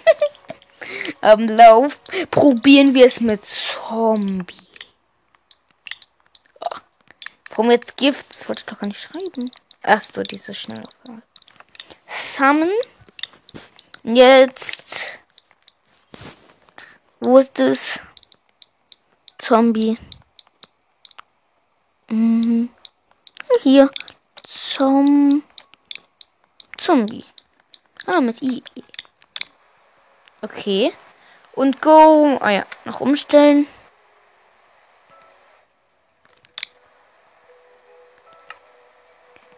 Am 1.22 1.48
Lauf 1.48 2.02
probieren 2.30 2.94
wir 2.94 3.06
es 3.06 3.22
mit 3.22 3.46
Zombie. 3.46 4.68
Oh. 6.60 6.78
Warum 7.52 7.72
jetzt 7.72 7.96
Gift? 7.96 8.32
Das 8.32 8.50
wollte 8.50 8.64
ich 8.64 8.66
doch 8.66 8.80
gar 8.80 8.88
nicht 8.88 9.02
schreiben. 9.02 9.50
Ach 9.84 10.02
so, 10.02 10.24
diese 10.24 10.54
Schnellfall. 10.54 11.22
Summon. 12.06 12.74
Jetzt. 14.04 15.20
Wo 17.22 17.38
ist 17.38 17.58
es? 17.58 18.02
Zombie. 19.52 19.98
Mhm. 22.08 22.70
Hier. 23.60 23.92
Zum. 24.46 25.44
Zombie. 26.78 27.26
Ah, 28.06 28.22
mit 28.22 28.42
I. 28.42 28.64
Okay. 30.42 30.94
Und 31.52 31.82
go. 31.82 32.38
Ah 32.40 32.52
ja, 32.52 32.66
noch 32.86 33.02
umstellen. 33.02 33.68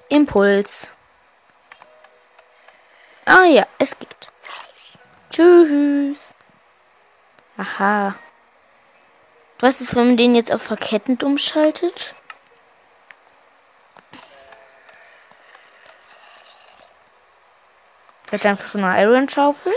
Impuls. 0.09 0.89
Ah 3.25 3.43
ja, 3.43 3.67
es 3.77 3.99
geht. 3.99 4.27
Tschüss. 5.29 6.33
Aha. 7.57 8.15
Was 9.63 9.79
ist, 9.79 9.95
wenn 9.95 10.07
man 10.07 10.17
den 10.17 10.35
jetzt 10.35 10.51
auf 10.51 10.61
verkettend 10.61 11.23
umschaltet? 11.23 12.15
Jetzt 18.29 18.45
einfach 18.45 18.65
so 18.65 18.77
eine 18.77 19.01
Iron 19.01 19.29
Schaufel. 19.29 19.71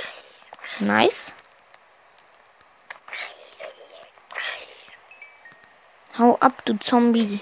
Nice. 0.80 1.36
Hau 6.18 6.34
ab, 6.40 6.64
du 6.64 6.76
Zombie. 6.80 7.38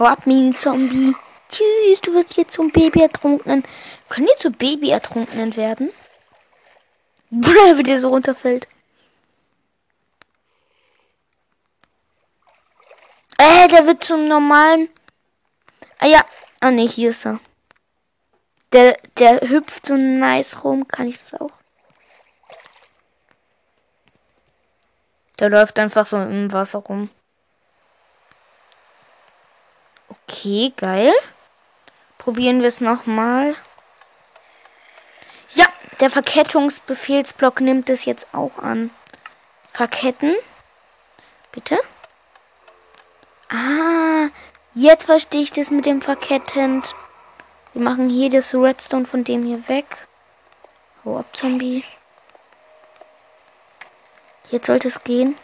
Hau 0.00 0.06
ab, 0.06 0.26
Mini 0.26 0.52
Zombie. 0.52 1.14
Tschüss, 1.48 2.00
du 2.00 2.12
wirst 2.14 2.36
jetzt 2.36 2.54
zum 2.54 2.72
Baby 2.72 3.02
ertrunkenen. 3.02 3.62
Können 4.08 4.26
jetzt 4.26 4.42
zu 4.42 4.50
Baby 4.50 4.90
ertrunkenen 4.90 5.54
werden? 5.54 5.92
Bruh, 7.30 7.78
wie 7.78 7.84
der 7.84 8.00
so 8.00 8.08
runterfällt. 8.08 8.66
Äh, 13.40 13.68
der 13.68 13.86
wird 13.86 14.04
zum 14.04 14.28
normalen. 14.28 14.90
Ah 15.98 16.06
ja. 16.06 16.22
Ah 16.60 16.70
ne, 16.70 16.86
hier 16.86 17.08
ist 17.08 17.24
er. 17.24 17.40
Der, 18.72 18.98
der 19.18 19.40
hüpft 19.40 19.86
so 19.86 19.96
nice 19.96 20.62
rum. 20.62 20.86
Kann 20.86 21.08
ich 21.08 21.18
das 21.18 21.40
auch? 21.40 21.52
Der 25.38 25.48
läuft 25.48 25.78
einfach 25.78 26.04
so 26.04 26.18
im 26.18 26.52
Wasser 26.52 26.80
rum. 26.80 27.08
Okay, 30.08 30.74
geil. 30.76 31.14
Probieren 32.18 32.60
wir 32.60 32.68
es 32.68 32.82
nochmal. 32.82 33.56
Ja, 35.54 35.64
der 35.98 36.10
Verkettungsbefehlsblock 36.10 37.62
nimmt 37.62 37.88
es 37.88 38.04
jetzt 38.04 38.34
auch 38.34 38.58
an. 38.58 38.90
Verketten. 39.70 40.36
Bitte. 41.52 41.78
Ah, 43.52 44.28
jetzt 44.74 45.06
verstehe 45.06 45.42
ich 45.42 45.52
das 45.52 45.72
mit 45.72 45.84
dem 45.84 46.00
Verkettend. 46.00 46.94
Wir 47.72 47.82
machen 47.82 48.08
hier 48.08 48.30
das 48.30 48.54
Redstone 48.54 49.06
von 49.06 49.24
dem 49.24 49.42
hier 49.42 49.68
weg. 49.68 50.08
Hau 51.04 51.18
ab, 51.18 51.36
Zombie. 51.36 51.84
Jetzt 54.50 54.66
sollte 54.66 54.88
es 54.88 55.02
gehen. 55.02 55.36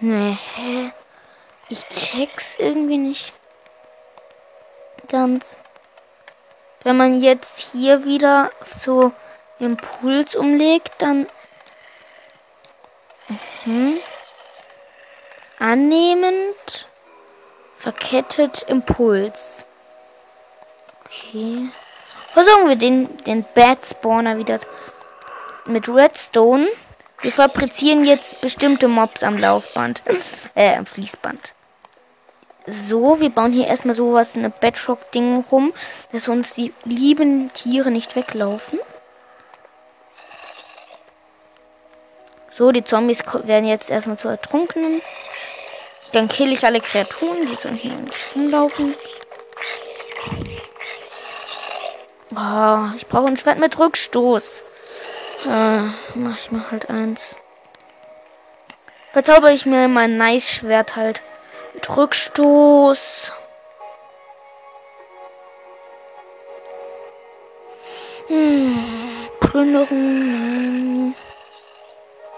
Nee. 0.00 0.36
Ich 1.68 1.88
check's 1.88 2.56
irgendwie 2.58 2.98
nicht 2.98 3.32
ganz. 5.08 5.58
Wenn 6.82 6.96
man 6.96 7.20
jetzt 7.20 7.72
hier 7.72 8.04
wieder 8.04 8.50
so 8.62 9.12
Impuls 9.58 10.36
umlegt, 10.36 10.92
dann 10.98 11.26
mhm. 13.64 13.98
Annehmend 15.58 16.88
verkettet 17.76 18.64
Impuls. 18.68 19.64
Okay. 21.04 21.68
Versuchen 22.32 22.68
wir 22.68 22.76
den, 22.76 23.16
den 23.18 23.44
Bad 23.54 23.86
Spawner 23.86 24.38
wieder 24.38 24.58
mit 25.66 25.88
Redstone. 25.88 26.68
Wir 27.20 27.32
fabrizieren 27.32 28.04
jetzt 28.04 28.40
bestimmte 28.40 28.88
Mobs 28.88 29.22
am 29.22 29.38
Laufband. 29.38 30.02
äh, 30.54 30.76
am 30.76 30.86
Fließband. 30.86 31.54
So, 32.66 33.20
wir 33.20 33.30
bauen 33.30 33.52
hier 33.52 33.68
erstmal 33.68 33.94
sowas, 33.94 34.36
eine 34.36 34.50
Bedrock-Ding 34.50 35.44
rum, 35.50 35.72
dass 36.12 36.26
uns 36.26 36.52
die 36.54 36.74
lieben 36.84 37.52
Tiere 37.52 37.92
nicht 37.92 38.16
weglaufen. 38.16 38.80
So, 42.50 42.72
die 42.72 42.82
Zombies 42.82 43.22
werden 43.44 43.66
jetzt 43.66 43.88
erstmal 43.88 44.18
zu 44.18 44.28
Ertrunkenen. 44.28 45.00
Dann 46.12 46.28
kill 46.28 46.52
ich 46.52 46.64
alle 46.64 46.80
Kreaturen, 46.80 47.46
die 47.46 47.56
sollen 47.56 47.76
hier 47.76 47.92
rumlaufen. 48.34 48.94
Oh, 52.34 52.78
ich 52.96 53.06
brauche 53.06 53.26
ein 53.26 53.36
Schwert 53.36 53.58
mit 53.58 53.78
Rückstoß. 53.78 54.62
Äh, 55.46 55.82
mach 56.14 56.38
ich 56.38 56.50
mal 56.50 56.70
halt 56.70 56.90
eins. 56.90 57.36
Verzauber 59.12 59.50
ich 59.52 59.64
mir 59.64 59.88
mein 59.88 60.16
nice 60.16 60.50
Schwert 60.50 60.96
halt. 60.96 61.22
Mit 61.74 61.96
Rückstoß. 61.96 63.32
Hm, 68.28 68.78
Plünderung, 69.40 70.32
nein. 70.32 71.14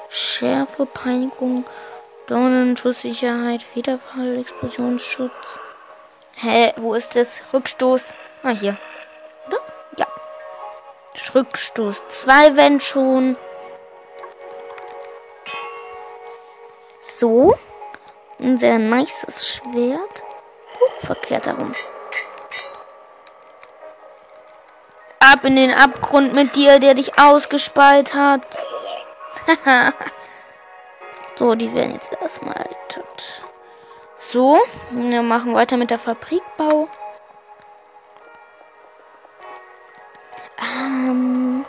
Schärfe, 0.09 0.87
Peinigung, 0.87 1.65
Dornen, 2.29 2.77
Schusssicherheit, 2.77 3.63
Federfall, 3.63 4.37
Explosionsschutz. 4.39 5.59
Hä, 6.37 6.75
wo 6.77 6.93
ist 6.93 7.17
das? 7.17 7.41
Rückstoß. 7.55 8.15
Ah, 8.43 8.51
hier. 8.51 8.77
Oder? 9.47 9.57
Ja. 9.97 10.07
Rückstoß 11.35 12.07
2, 12.09 12.55
wenn 12.55 12.81
schon. 12.81 13.39
So. 17.01 17.57
Ein 18.43 18.59
sehr 18.59 18.79
nices 18.79 19.49
Schwert. 19.49 20.23
Uh, 20.81 21.07
verkehrt 21.07 21.47
herum. 21.47 21.73
Ab 25.19 25.45
in 25.45 25.57
den 25.57 25.73
Abgrund 25.73 26.35
mit 26.35 26.57
dir, 26.57 26.79
der 26.79 26.93
dich 26.93 27.19
ausgespeit 27.19 28.13
hat. 28.13 28.47
so, 31.39 31.55
die 31.55 31.73
werden 31.73 31.93
jetzt 31.93 32.13
erstmal 32.21 32.67
tot. 32.89 33.43
So, 34.17 34.59
wir 34.91 35.23
machen 35.23 35.55
weiter 35.55 35.77
mit 35.77 35.91
der 35.91 35.99
Fabrikbau. 35.99 36.89
Ähm, 40.61 41.65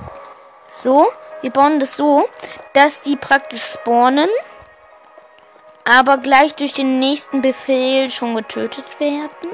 so, 0.68 1.06
wir 1.42 1.52
bauen 1.52 1.80
das 1.80 1.96
so, 1.96 2.28
dass 2.74 3.02
die 3.02 3.16
praktisch 3.16 3.64
spawnen, 3.64 4.30
aber 5.86 6.18
gleich 6.18 6.56
durch 6.56 6.74
den 6.74 6.98
nächsten 6.98 7.44
Befehl 7.44 8.10
schon 8.10 8.34
getötet 8.34 9.00
werden. 9.00 9.52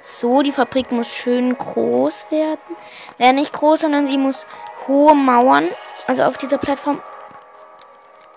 So, 0.00 0.40
die 0.40 0.52
Fabrik 0.52 0.90
muss 0.90 1.14
schön 1.14 1.58
groß 1.58 2.30
werden. 2.30 2.76
Ja, 3.18 3.32
nicht 3.32 3.52
groß, 3.52 3.80
sondern 3.80 4.06
sie 4.06 4.16
muss 4.16 4.46
hohe 4.88 5.14
Mauern, 5.14 5.68
also 6.06 6.22
auf 6.22 6.38
dieser 6.38 6.58
Plattform. 6.58 7.02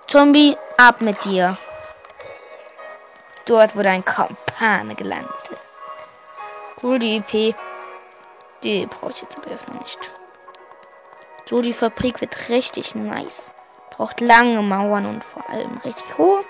Zombie, 0.07 0.55
ab 0.77 1.01
mit 1.01 1.25
dir. 1.25 1.57
Dort, 3.45 3.75
wo 3.75 3.81
dein 3.81 4.05
Kampane 4.05 4.93
gelandet 4.95 5.49
ist. 5.49 5.77
Cool, 6.81 6.99
die 6.99 7.17
EP. 7.17 7.55
Die 8.63 8.85
brauche 8.85 9.11
ich 9.11 9.21
jetzt 9.23 9.37
aber 9.37 9.49
erstmal 9.49 9.79
nicht. 9.79 10.11
So, 11.45 11.61
die 11.61 11.73
Fabrik 11.73 12.21
wird 12.21 12.49
richtig 12.49 12.93
nice. 12.93 13.51
Braucht 13.89 14.21
lange 14.21 14.61
Mauern 14.61 15.07
und 15.07 15.23
vor 15.23 15.49
allem 15.49 15.77
richtig 15.77 16.17
hohe. 16.17 16.45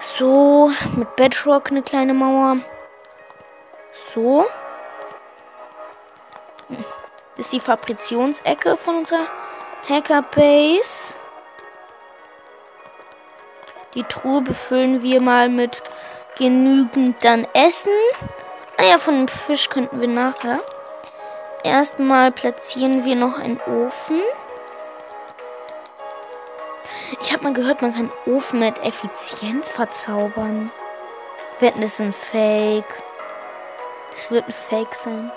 So, 0.00 0.70
mit 0.96 1.16
Bedrock 1.16 1.70
eine 1.70 1.82
kleine 1.82 2.14
Mauer. 2.14 2.58
So. 3.92 4.46
Hm. 6.68 6.84
ist 7.36 7.52
die 7.52 7.60
Fabrizationsecke 7.60 8.76
von 8.76 8.98
unserer 8.98 9.26
Hackerbase. 9.88 11.18
Die 13.96 14.04
Truhe 14.04 14.42
befüllen 14.42 15.02
wir 15.02 15.22
mal 15.22 15.48
mit 15.48 15.82
genügend 16.36 17.24
dann 17.24 17.46
Essen. 17.54 17.90
Ah 18.76 18.84
ja, 18.84 18.98
von 18.98 19.14
dem 19.16 19.28
Fisch 19.28 19.70
könnten 19.70 20.02
wir 20.02 20.08
nachher. 20.08 20.60
Erstmal 21.64 22.30
platzieren 22.30 23.06
wir 23.06 23.14
noch 23.14 23.38
einen 23.38 23.58
Ofen. 23.62 24.20
Ich 27.22 27.32
habe 27.32 27.44
mal 27.44 27.54
gehört, 27.54 27.80
man 27.80 27.94
kann 27.94 28.12
Ofen 28.26 28.60
mit 28.60 28.78
Effizienz 28.84 29.70
verzaubern. 29.70 30.70
Wetten, 31.60 31.80
ist 31.80 31.98
ein 31.98 32.12
Fake. 32.12 33.02
Das 34.12 34.30
wird 34.30 34.46
ein 34.46 34.52
Fake 34.52 34.94
sein. 34.94 35.32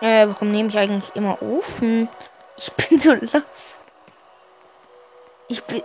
Äh, 0.00 0.26
warum 0.26 0.50
nehme 0.50 0.68
ich 0.68 0.76
eigentlich 0.76 1.14
immer 1.14 1.40
Ofen? 1.40 2.08
Ich 2.56 2.72
bin 2.72 2.98
so 2.98 3.12
lost. 3.12 3.78
Ich 5.48 5.62
bin. 5.64 5.82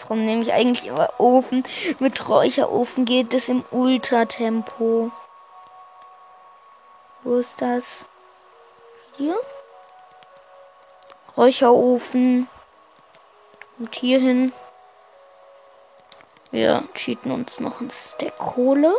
Warum 0.00 0.24
nehme 0.24 0.42
ich 0.42 0.52
eigentlich 0.52 0.86
immer 0.86 1.10
Ofen? 1.18 1.64
Mit 1.98 2.28
Räucherofen 2.28 3.04
geht 3.04 3.34
das 3.34 3.48
im 3.48 3.64
Ultratempo. 3.70 5.10
Wo 7.22 7.36
ist 7.36 7.60
das? 7.60 8.06
Hier? 9.16 9.38
Räucherofen. 11.36 12.48
Und 13.78 13.94
hier 13.94 14.18
hin. 14.18 14.52
Wir 16.50 16.82
cheaten 16.94 17.30
uns 17.30 17.60
noch 17.60 17.80
ein 17.80 17.90
Stack 17.90 18.36
Kohle. 18.38 18.94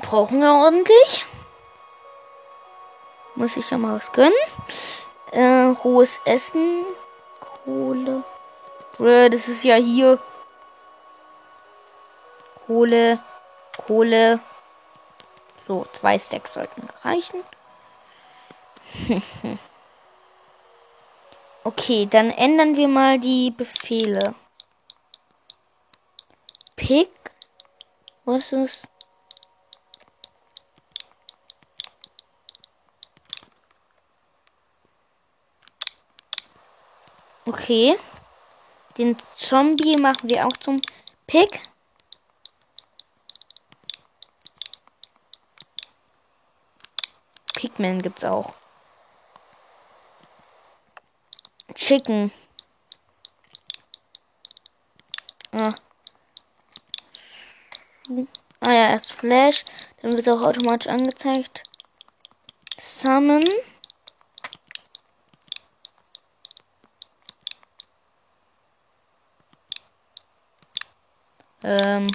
Brauchen 0.00 0.40
wir 0.40 0.52
ordentlich. 0.52 1.26
Muss 3.34 3.56
ich 3.56 3.70
ja 3.70 3.78
mal 3.78 3.94
was 3.94 4.12
gönnen. 4.12 4.32
Äh, 5.30 5.72
rohes 5.84 6.20
Essen. 6.24 6.84
Kohle. 7.64 8.24
Bruh, 8.96 9.28
das 9.28 9.48
ist 9.48 9.64
ja 9.64 9.76
hier. 9.76 10.18
Kohle. 12.66 13.20
Kohle. 13.86 14.40
So, 15.66 15.86
zwei 15.92 16.18
Stacks 16.18 16.54
sollten 16.54 16.88
reichen. 17.02 17.42
okay, 21.64 22.06
dann 22.06 22.30
ändern 22.30 22.76
wir 22.76 22.88
mal 22.88 23.18
die 23.18 23.50
Befehle. 23.50 24.34
Pick. 26.76 27.10
Was 28.24 28.52
ist? 28.52 28.88
Okay. 37.44 37.98
Den 38.98 39.16
Zombie 39.34 39.96
machen 39.96 40.28
wir 40.28 40.46
auch 40.46 40.56
zum 40.58 40.80
Pick. 41.26 41.62
Pigman 47.54 48.02
gibt's 48.02 48.24
auch. 48.24 48.54
Chicken. 51.74 52.30
Ah. 55.52 55.74
Ah 58.60 58.72
ja, 58.72 58.90
erst 58.90 59.12
Flash. 59.12 59.64
Dann 60.00 60.12
wird 60.12 60.26
es 60.26 60.28
auch 60.28 60.42
automatisch 60.42 60.88
angezeigt. 60.88 61.62
Summon. 62.78 63.44
Ähm. 71.64 72.06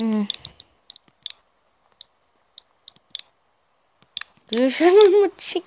Hm. 0.00 0.28
Schreiben 4.70 5.20
mit 5.22 5.36
Chick 5.38 5.64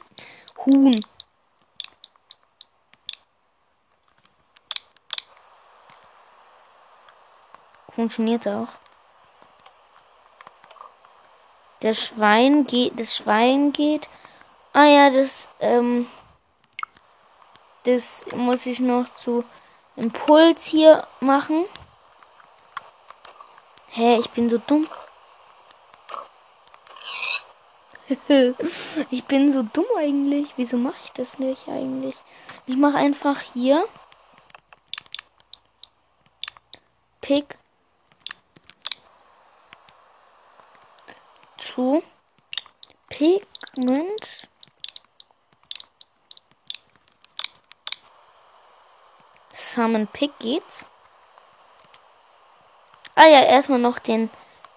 Huhn. 0.65 0.99
Funktioniert 7.89 8.47
auch. 8.47 8.69
Der 11.81 11.93
Schwein 11.93 12.65
geht, 12.65 12.99
das 12.99 13.17
Schwein 13.17 13.71
geht. 13.73 14.07
Ah 14.73 14.85
ja, 14.85 15.09
das, 15.09 15.49
ähm, 15.59 16.07
das 17.83 18.25
muss 18.35 18.65
ich 18.65 18.79
noch 18.79 19.13
zu 19.15 19.43
Impuls 19.97 20.65
hier 20.65 21.05
machen. 21.19 21.65
Hä, 23.89 24.15
ich 24.17 24.29
bin 24.29 24.49
so 24.49 24.57
dumm. 24.59 24.87
ich 29.09 29.25
bin 29.25 29.51
so 29.51 29.63
dumm 29.63 29.85
eigentlich. 29.97 30.53
Wieso 30.55 30.77
mache 30.77 31.01
ich 31.03 31.11
das 31.11 31.37
nicht 31.39 31.67
eigentlich? 31.67 32.15
Ich 32.65 32.77
mache 32.77 32.97
einfach 32.97 33.41
hier 33.41 33.85
Pick 37.19 37.57
zu 41.57 42.01
Pigment 43.09 44.50
Summon 49.73 50.07
Pick 50.07 50.37
geht's. 50.39 50.85
Ah 53.15 53.25
ja, 53.25 53.43
erstmal 53.43 53.79
noch 53.79 53.99
den, 53.99 54.29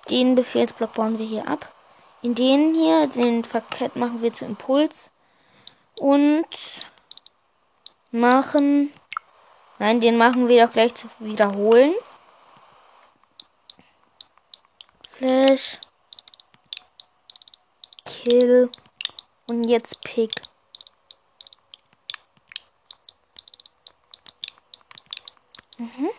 den 0.09 0.35
Befehlsblock 0.35 0.95
bauen 0.95 1.19
wir 1.19 1.27
hier 1.27 1.49
ab. 1.49 1.73
In 2.23 2.35
den 2.35 2.75
hier, 2.75 3.07
den 3.09 3.45
Verkehrt 3.45 3.97
machen 3.97 4.23
wir 4.23 4.33
zu 4.33 4.45
Impuls. 4.45 5.11
Und 5.99 6.47
machen. 8.13 8.93
Nein, 9.79 10.01
den 10.01 10.17
machen 10.17 10.49
wir 10.49 10.65
doch 10.65 10.73
gleich 10.73 10.95
zu 10.95 11.09
wiederholen. 11.19 11.95
Flash. 15.11 15.81
Kill. 18.05 18.71
Und 19.49 19.65
jetzt 19.69 20.01
Pick. 20.03 20.31
Mhm. 25.85 26.11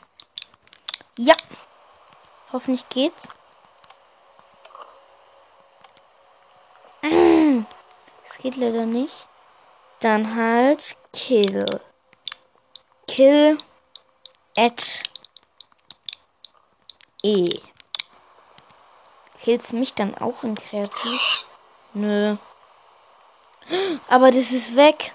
Ja. 1.17 1.33
Hoffentlich 2.51 2.87
geht's. 2.89 3.29
Es 8.27 8.37
geht 8.39 8.57
leider 8.57 8.85
nicht. 8.85 9.27
Dann 10.01 10.35
halt 10.35 10.97
Kill. 11.13 11.65
Kill 13.07 13.57
at 14.55 15.03
E. 17.23 17.49
Kills 19.41 19.73
mich 19.73 19.95
dann 19.95 20.15
auch 20.15 20.43
in 20.43 20.55
Kreativ? 20.55 21.45
Nö. 21.93 22.37
Aber 24.09 24.27
das 24.31 24.51
ist 24.51 24.75
weg. 24.75 25.13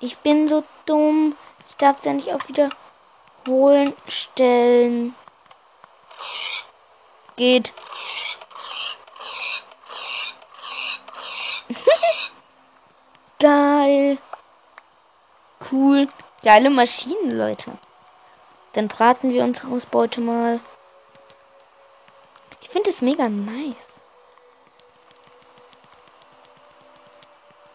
Ich 0.00 0.18
bin 0.18 0.48
so 0.48 0.64
dumm. 0.86 1.36
Ich 1.68 1.76
darf 1.76 1.98
es 1.98 2.04
ja 2.04 2.12
nicht 2.12 2.32
auf 2.32 2.46
Wiederholen 3.44 3.94
stellen. 4.08 5.14
Geht. 7.36 7.74
Geil. 13.40 14.18
Cool. 15.70 16.06
Geile 16.42 16.70
Maschinen, 16.70 17.36
Leute. 17.36 17.72
Dann 18.72 18.88
braten 18.88 19.32
wir 19.32 19.44
unsere 19.44 19.68
Ausbeute 19.72 20.20
mal. 20.20 20.60
Ich 22.62 22.68
finde 22.68 22.90
es 22.90 23.02
mega 23.02 23.28
nice. 23.28 24.02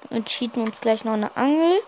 Und 0.10 0.28
cheaten 0.28 0.64
uns 0.64 0.82
gleich 0.82 1.06
noch 1.06 1.14
eine 1.14 1.36
Angel. 1.38 1.80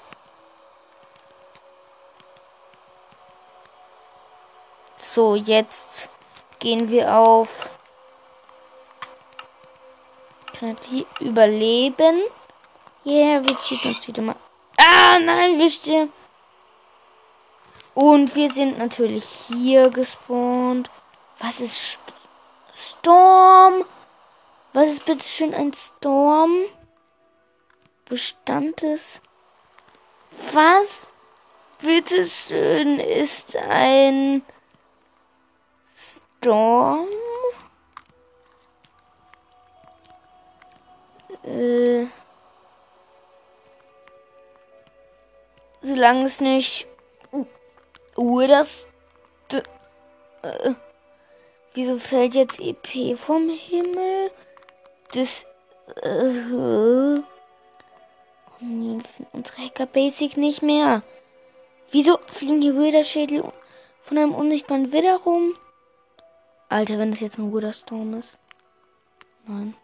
So, 5.14 5.36
jetzt 5.36 6.10
gehen 6.60 6.88
wir 6.90 7.14
auf 7.14 7.70
Kreativ 10.54 11.06
überleben. 11.20 12.22
Yeah, 13.06 13.44
wir 13.44 13.58
cheaten 13.62 13.94
uns 13.94 14.08
wieder 14.08 14.22
mal. 14.22 14.38
Ah, 14.78 15.20
nein, 15.20 15.60
wisst 15.60 15.88
ihr? 15.88 16.08
Und 17.94 18.34
wir 18.38 18.50
sind 18.50 18.78
natürlich 18.78 19.26
hier 19.26 19.90
gespawnt. 19.90 20.90
Was 21.40 21.60
ist 21.60 21.76
St 21.76 22.14
Storm? 22.74 23.84
Was 24.72 24.88
ist 24.92 25.06
bitte 25.06 25.26
schön 25.26 25.54
ein 25.54 25.74
Storm? 25.74 26.64
Bestand 28.06 28.82
es? 28.82 29.20
Was 30.54 31.10
bitte 31.82 32.26
schön 32.26 32.98
ist 32.98 33.58
ein 33.58 34.46
Storm? 36.44 37.08
Äh. 41.44 42.08
Solange 45.84 46.26
es 46.26 46.42
nicht. 46.42 46.88
Uh, 48.18 48.48
das. 48.48 48.88
Äh, 49.52 49.62
wieso 51.76 51.98
fällt 52.00 52.34
jetzt 52.34 52.60
EP 52.60 53.16
vom 53.16 53.48
Himmel? 53.48 54.32
Das. 55.14 55.46
Äh, 56.02 57.20
oh 57.20 57.24
nee, 58.62 58.98
unsere 59.32 59.58
Hacker 59.64 59.86
Basic 59.86 60.38
nicht 60.38 60.64
mehr. 60.64 61.04
Wieso 61.92 62.18
fliegen 62.26 62.64
hier 62.64 62.76
Wither-Schädel 62.76 63.44
von 64.02 64.18
einem 64.18 64.34
unsichtbaren 64.34 64.92
Widder 64.92 65.18
rum? 65.18 65.54
Alter, 66.72 66.98
wenn 66.98 67.12
das 67.12 67.20
jetzt 67.20 67.38
ein 67.38 67.52
guter 67.52 67.74
Storm 67.74 68.14
ist. 68.14 68.40
Nein. 69.46 69.76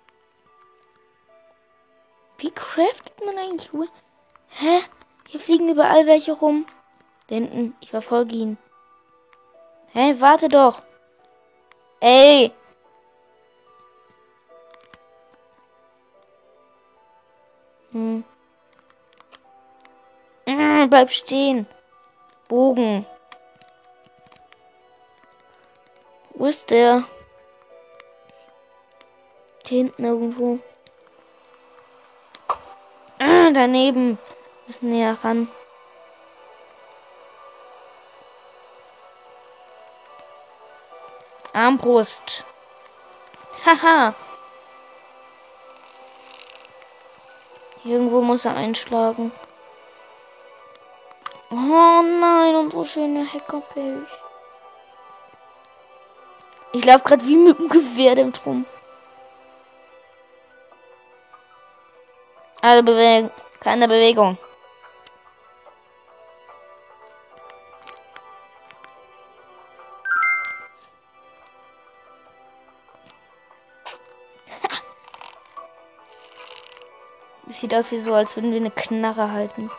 Wie 2.38 2.50
craftet 2.50 3.26
man 3.26 3.38
eigentlich 3.38 3.74
Uhr? 3.74 3.90
Hä? 4.48 4.80
Hier 5.28 5.40
fliegen 5.42 5.68
überall 5.68 6.08
welche 6.08 6.32
rum. 6.32 6.66
Da 7.28 7.36
hinten, 7.36 7.76
ich 7.82 7.90
verfolge 7.90 8.36
ihn. 8.36 8.58
Hä, 9.92 10.16
warte 10.20 10.48
doch. 10.48 10.82
Ey. 12.00 12.54
Hm. 17.92 18.24
Mmh, 20.46 20.88
bleib 20.88 21.12
stehen. 21.12 21.68
Bogen. 22.48 23.06
Wo 26.48 26.50
ist 26.50 26.70
der? 26.72 27.04
Hier 29.66 29.80
hinten 29.80 30.06
irgendwo. 30.06 30.60
Ah, 33.20 33.52
daneben. 33.54 34.18
Müssen 34.66 34.88
näher 34.88 35.18
ran. 35.22 35.52
Armbrust. 41.52 42.46
Haha. 43.66 44.16
Irgendwo 47.84 48.22
muss 48.22 48.46
er 48.46 48.56
einschlagen. 48.56 49.34
Oh 51.52 52.02
nein, 52.22 52.56
und 52.56 52.74
wo 52.74 52.86
schöne 52.86 53.26
Hackerpilch. 53.34 54.08
Ich 56.74 56.84
laufe 56.86 57.04
gerade 57.04 57.26
wie 57.26 57.38
mit 57.38 57.58
dem 57.58 57.70
Gewehr 57.70 58.14
dem 58.16 58.34
drum. 58.34 58.66
Alle 62.62 62.84
Bewegung. 62.84 63.32
Keine 63.62 63.88
Bewegung. 63.88 64.38
Sieht 77.48 77.74
aus 77.74 77.92
wie 77.92 77.98
so, 77.98 78.14
als 78.14 78.36
würden 78.36 78.52
wir 78.52 78.60
eine 78.60 78.72
Knarre 78.72 79.32
halten. 79.32 79.72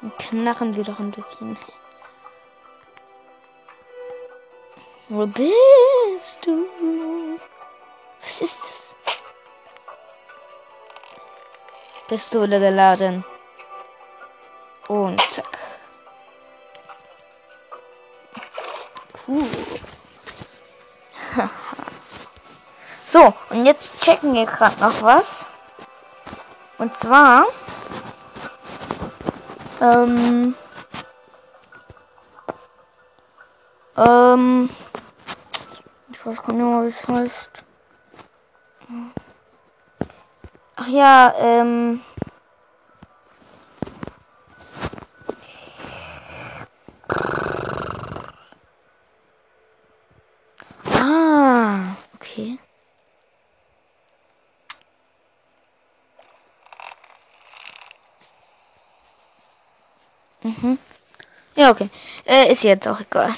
Dann 0.00 0.16
knarren 0.18 0.76
wir 0.76 0.84
doch 0.84 1.00
ein 1.00 1.10
bisschen. 1.10 1.58
Wo 5.08 5.24
bist 5.24 6.44
du? 6.44 6.66
Was 8.20 8.40
ist 8.40 8.58
das? 8.58 8.96
Pistole 12.08 12.58
geladen. 12.58 13.24
Und 14.88 15.20
zack. 15.28 15.58
Cool. 19.26 19.46
So, 23.08 23.32
und 23.50 23.64
jetzt 23.64 24.02
checken 24.02 24.34
wir 24.34 24.46
gerade 24.46 24.80
noch 24.80 25.00
was. 25.00 25.46
Und 26.76 26.94
zwar. 26.98 27.46
Ähm. 29.80 30.56
Ähm. 33.96 34.68
Ich 36.26 36.32
weiß 36.32 36.42
gar 36.42 36.54
nicht 36.54 36.64
mehr, 36.64 36.82
wie 36.82 36.88
es 36.88 37.06
heißt. 37.06 37.50
Ach 40.74 40.88
ja, 40.88 41.32
ähm. 41.38 42.00
Ah, 50.94 51.94
okay. 52.16 52.58
Mhm. 60.42 60.76
Ja, 61.54 61.70
okay. 61.70 61.88
Äh, 62.24 62.50
ist 62.50 62.64
jetzt 62.64 62.88
auch 62.88 63.00
egal. 63.00 63.32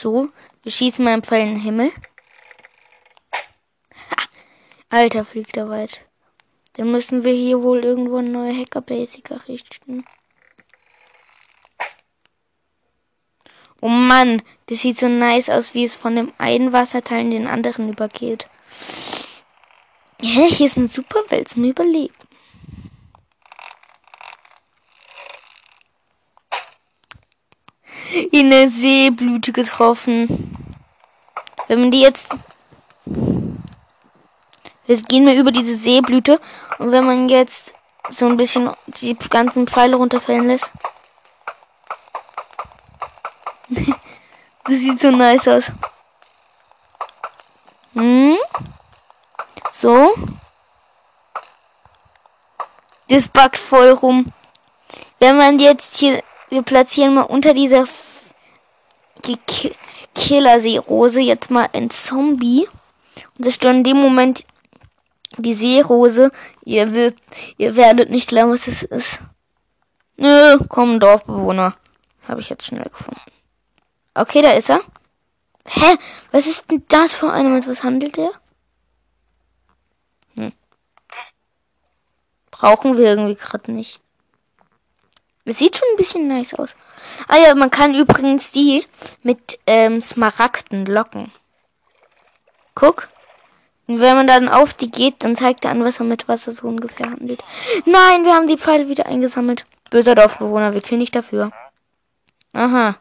So, 0.00 0.30
wir 0.62 0.72
schießen 0.72 1.04
mal 1.04 1.12
im 1.12 1.22
Pfeil 1.22 1.42
in 1.42 1.54
den 1.56 1.62
Himmel. 1.62 1.92
Ha. 4.10 4.16
Alter, 4.88 5.26
fliegt 5.26 5.58
er 5.58 5.68
weit. 5.68 6.00
Dann 6.72 6.90
müssen 6.90 7.22
wir 7.22 7.34
hier 7.34 7.62
wohl 7.62 7.84
irgendwo 7.84 8.16
eine 8.16 8.30
neue 8.30 8.56
Hacker-Basic 8.56 9.30
errichten. 9.30 10.06
Oh 13.82 13.88
Mann, 13.88 14.42
das 14.66 14.80
sieht 14.80 14.98
so 14.98 15.06
nice 15.06 15.50
aus, 15.50 15.74
wie 15.74 15.84
es 15.84 15.96
von 15.96 16.16
dem 16.16 16.32
einen 16.38 16.72
Wasserteil 16.72 17.20
in 17.20 17.30
den 17.32 17.46
anderen 17.46 17.90
übergeht. 17.90 18.46
Ja, 20.22 20.46
hier 20.46 20.64
ist 20.64 20.78
eine 20.78 20.88
super 20.88 21.20
Welt 21.28 21.48
zum 21.48 21.64
Überleben. 21.64 22.14
In 28.30 28.50
der 28.50 28.68
Seeblüte 28.68 29.52
getroffen. 29.52 30.54
Wenn 31.68 31.80
man 31.80 31.90
die 31.90 32.00
jetzt. 32.00 32.34
Jetzt 34.86 35.08
gehen 35.08 35.26
wir 35.26 35.34
über 35.34 35.52
diese 35.52 35.76
Seeblüte. 35.76 36.40
Und 36.78 36.92
wenn 36.92 37.06
man 37.06 37.28
jetzt 37.28 37.74
so 38.08 38.26
ein 38.26 38.36
bisschen 38.36 38.70
die 38.86 39.16
ganzen 39.16 39.66
Pfeile 39.66 39.96
runterfallen 39.96 40.46
lässt. 40.46 40.72
das 44.64 44.74
sieht 44.74 45.00
so 45.00 45.10
nice 45.10 45.46
aus. 45.48 45.72
Hm? 47.94 48.36
So. 49.70 50.12
Das 53.08 53.28
backt 53.28 53.58
voll 53.58 53.90
rum. 53.90 54.26
Wenn 55.18 55.36
man 55.36 55.58
jetzt 55.58 55.98
hier 55.98 56.22
wir 56.50 56.62
platzieren 56.62 57.14
mal 57.14 57.22
unter 57.22 57.54
dieser 57.54 57.86
die 59.26 59.38
Killer-Seerose 60.14 61.20
jetzt 61.20 61.50
mal 61.50 61.68
ein 61.72 61.90
Zombie. 61.90 62.66
Und 63.36 63.46
das 63.46 63.56
in 63.56 63.84
dem 63.84 63.98
Moment 63.98 64.44
die 65.36 65.54
Seerose. 65.54 66.30
Ihr, 66.64 66.92
wird, 66.92 67.16
ihr 67.58 67.76
werdet 67.76 68.10
nicht 68.10 68.28
glauben, 68.28 68.52
was 68.52 68.64
das 68.64 68.82
ist. 68.82 69.20
Nö, 70.16 70.58
komm, 70.68 71.00
Dorfbewohner. 71.00 71.74
Habe 72.28 72.40
ich 72.40 72.48
jetzt 72.48 72.66
schnell 72.66 72.84
gefunden. 72.84 73.20
Okay, 74.14 74.42
da 74.42 74.52
ist 74.52 74.70
er. 74.70 74.80
Hä? 75.66 75.96
Was 76.32 76.46
ist 76.46 76.70
denn 76.70 76.84
das 76.88 77.14
für 77.14 77.32
einer? 77.32 77.48
Mit 77.48 77.66
was 77.68 77.82
handelt 77.82 78.16
der? 78.16 78.30
Hm. 80.36 80.52
Brauchen 82.50 82.96
wir 82.96 83.06
irgendwie 83.06 83.36
gerade 83.36 83.72
nicht. 83.72 84.00
Das 85.44 85.58
sieht 85.58 85.76
schon 85.76 85.88
ein 85.92 85.96
bisschen 85.96 86.26
nice 86.28 86.54
aus. 86.54 86.76
Ah 87.28 87.36
ja, 87.36 87.54
man 87.54 87.70
kann 87.70 87.94
übrigens 87.94 88.52
die 88.52 88.84
mit 89.22 89.58
ähm, 89.66 90.00
Smaragden 90.00 90.86
locken. 90.86 91.32
Guck. 92.74 93.08
Und 93.86 93.98
wenn 93.98 94.16
man 94.16 94.26
dann 94.26 94.48
auf 94.48 94.72
die 94.74 94.90
geht, 94.90 95.24
dann 95.24 95.34
zeigt 95.34 95.64
er 95.64 95.72
an, 95.72 95.82
was 95.82 95.98
er 95.98 96.04
mit 96.04 96.28
Wasser 96.28 96.52
so 96.52 96.68
ungefähr 96.68 97.10
handelt. 97.10 97.42
Nein, 97.86 98.24
wir 98.24 98.34
haben 98.34 98.46
die 98.46 98.56
Pfeile 98.56 98.88
wieder 98.88 99.06
eingesammelt. 99.06 99.64
Böser 99.90 100.14
Dorfbewohner, 100.14 100.74
wir 100.74 100.80
killen 100.80 101.00
nicht 101.00 101.16
dafür. 101.16 101.50
Aha. 102.52 102.96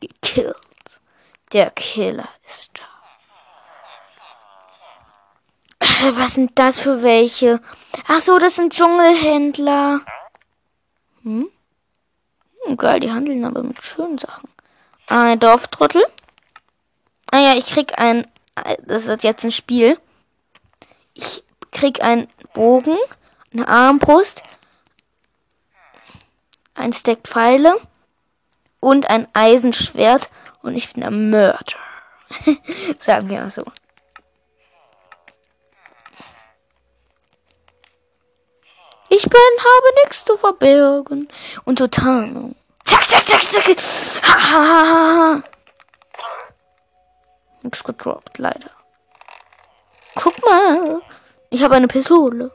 Gekillt. 0.00 0.56
Der 1.52 1.70
Killer 1.70 2.28
ist 2.46 2.70
da. 2.78 2.95
Was 6.12 6.34
sind 6.34 6.58
das 6.58 6.80
für 6.80 7.02
welche? 7.02 7.60
Ach 8.08 8.20
so, 8.20 8.38
das 8.38 8.56
sind 8.56 8.72
Dschungelhändler. 8.72 10.00
Hm? 11.22 11.48
hm 12.64 12.76
geil, 12.76 13.00
die 13.00 13.10
handeln 13.10 13.44
aber 13.44 13.62
mit 13.62 13.82
schönen 13.82 14.18
Sachen. 14.18 14.48
Ein 15.08 15.38
Dorftrottel. 15.38 16.04
Ah 17.30 17.38
ja, 17.38 17.54
ich 17.56 17.66
krieg 17.66 17.98
ein. 17.98 18.26
Das 18.84 19.06
wird 19.06 19.22
jetzt 19.22 19.44
ein 19.44 19.52
Spiel. 19.52 19.98
Ich 21.14 21.44
krieg 21.70 22.02
einen 22.02 22.28
Bogen, 22.54 22.96
eine 23.52 23.68
Armbrust, 23.68 24.42
ein 26.74 26.92
Stack 26.92 27.20
Pfeile 27.24 27.76
und 28.80 29.08
ein 29.10 29.28
Eisenschwert 29.34 30.30
und 30.62 30.74
ich 30.74 30.92
bin 30.92 31.02
ein 31.02 31.30
Mörder. 31.30 31.76
Sagen 32.98 33.28
wir 33.28 33.40
mal 33.40 33.50
so. 33.50 33.64
Ich 39.16 39.22
bin, 39.22 39.40
habe 39.58 39.94
nichts 40.04 40.26
zu 40.26 40.36
verbergen. 40.36 41.28
Und 41.64 41.78
total. 41.78 42.54
Zack, 42.84 43.04
zack, 43.04 43.22
zack, 43.22 43.42
zack. 43.42 43.64
Ha. 44.22 45.42
Nix 47.62 47.82
gedroppt, 47.82 48.36
leider. 48.36 48.70
Guck 50.16 50.44
mal. 50.44 51.00
Ich 51.48 51.62
habe 51.62 51.76
eine 51.76 51.88
Pistole. 51.88 52.52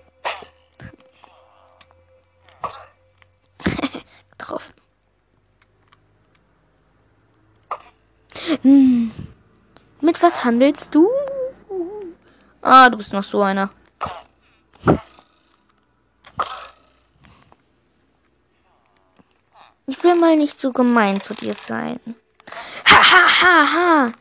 Getroffen. 4.38 4.76
Hm. 8.62 9.12
Mit 10.00 10.22
was 10.22 10.44
handelst 10.44 10.94
du? 10.94 11.10
Ah, 12.62 12.88
du 12.92 12.98
bist 12.98 13.14
noch 13.14 13.24
so 13.24 13.42
einer. 13.42 13.72
Ich 19.92 20.02
will 20.06 20.11
mal 20.22 20.38
nicht 20.38 20.60
so 20.60 20.72
gemein 20.72 21.20
zu 21.20 21.34
dir 21.34 21.54
sein. 21.54 22.00
Ha 22.86 23.02
ha 23.12 23.42
ha 23.42 23.74
ha. 23.74 24.14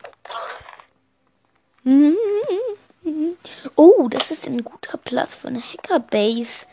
Oh, 3.77 4.09
das 4.09 4.31
ist 4.31 4.47
ein 4.47 4.65
guter 4.65 4.97
Platz 4.97 5.37
für 5.37 5.49
eine 5.49 5.63
Hackerbase. 5.63 6.67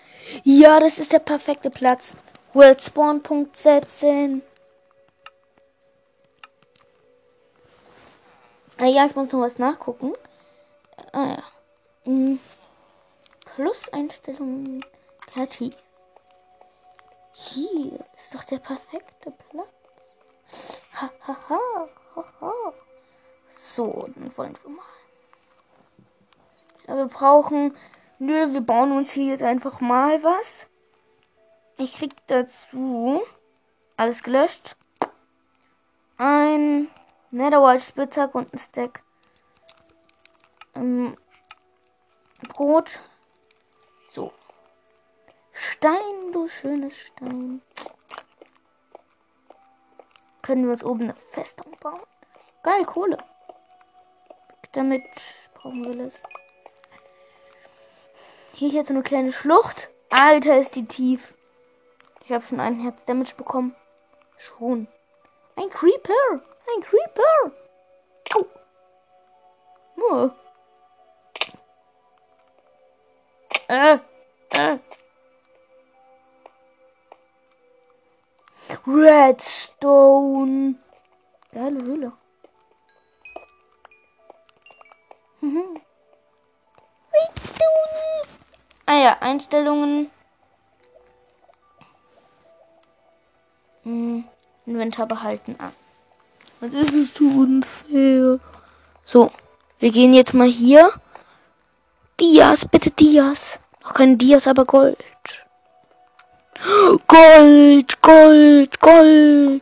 Ja, 0.44 0.80
das 0.80 0.98
ist 0.98 1.12
der 1.12 1.20
perfekte 1.20 1.70
Platz. 1.70 2.18
World 2.54 2.82
Spawn 2.82 3.22
Punkt 3.22 3.56
setzen. 3.56 4.42
Ah 8.78 8.86
ja, 8.86 9.06
ich 9.06 9.16
muss 9.16 9.32
noch 9.32 9.42
was 9.42 9.58
nachgucken. 9.58 10.14
Ah 11.12 11.28
ja. 11.38 11.44
Hm. 12.06 12.40
Plus 13.56 13.92
Einstellungen. 13.92 14.84
Kreativ. 15.26 15.76
Hier 17.40 18.04
ist 18.16 18.34
doch 18.34 18.44
der 18.46 18.58
perfekte 18.58 19.30
Platz. 19.30 20.84
Ha, 20.96 21.12
ha, 21.28 21.38
ha, 21.50 21.90
ha, 22.16 22.26
ha. 22.42 22.74
So, 23.48 24.10
dann 24.16 24.36
wollen 24.36 24.58
wir 24.64 24.72
mal. 24.72 24.84
Ja, 26.88 26.96
wir 26.98 27.06
brauchen. 27.06 27.78
Nö, 28.18 28.54
wir 28.54 28.62
bauen 28.62 28.92
uns 28.92 29.12
hier 29.12 29.28
jetzt 29.28 29.44
einfach 29.44 29.82
mal 29.82 30.24
was. 30.24 30.68
Ich 31.78 31.98
krieg 31.98 32.14
dazu 32.26 33.22
alles 33.98 34.24
gelöscht. 34.24 34.76
Ein 36.18 36.90
Netherwhite 37.30 37.84
Spitzhack 37.84 38.34
und 38.34 38.52
ein 38.52 38.58
Stack 38.58 39.04
ähm, 40.74 41.16
Brot. 42.50 43.00
Stein, 45.60 46.32
du 46.34 46.48
schönes 46.48 47.00
Stein. 47.00 47.64
Können 50.44 50.66
wir 50.66 50.74
uns 50.74 50.84
oben 50.84 51.02
eine 51.02 51.16
Festung 51.16 51.76
bauen? 51.80 52.00
Geil, 52.62 52.86
Kohle. 52.86 53.18
Damit 54.74 55.02
brauchen 55.56 55.84
wir 55.84 56.06
das. 56.06 56.22
Hier 58.54 58.68
ist 58.68 58.76
jetzt 58.76 58.88
so 58.90 58.94
eine 58.94 59.02
kleine 59.02 59.32
Schlucht. 59.32 59.90
Alter, 60.12 60.60
ist 60.60 60.76
die 60.76 60.86
tief. 60.86 61.36
Ich 62.24 62.32
habe 62.32 62.46
schon 62.46 62.60
einen 62.60 62.80
Herz 62.80 63.04
Damage 63.06 63.34
bekommen. 63.36 63.76
Schon. 64.38 64.88
Ein 65.56 65.72
Creeper. 65.72 66.14
Ein 66.34 66.84
Creeper. 66.84 67.52
Au. 68.36 68.46
Oh. 69.98 70.30
Äh. 73.70 73.98
Redstone. 79.08 80.76
Geile 81.54 81.82
Höhle. 81.82 82.12
Mhm. 85.40 85.80
ah 88.86 88.98
ja, 88.98 89.18
Einstellungen. 89.22 90.12
Hm, 93.84 94.26
Inventar 94.66 95.08
behalten 95.08 95.56
an. 95.60 95.72
Was 96.60 96.74
ist 96.74 96.94
es 96.94 97.14
zu 97.14 97.30
unfair? 97.30 98.40
So, 99.06 99.32
wir 99.80 99.92
gehen 99.92 100.14
jetzt 100.14 100.34
mal 100.34 100.50
hier. 100.50 100.92
Dias, 102.20 102.68
bitte 102.68 102.92
Dias. 102.92 103.62
Noch 103.84 103.94
kein 103.94 104.18
Dias, 104.18 104.48
aber 104.48 104.66
Gold. 104.66 104.98
Gold, 107.08 108.02
Gold, 108.02 108.80
Gold. 108.80 109.62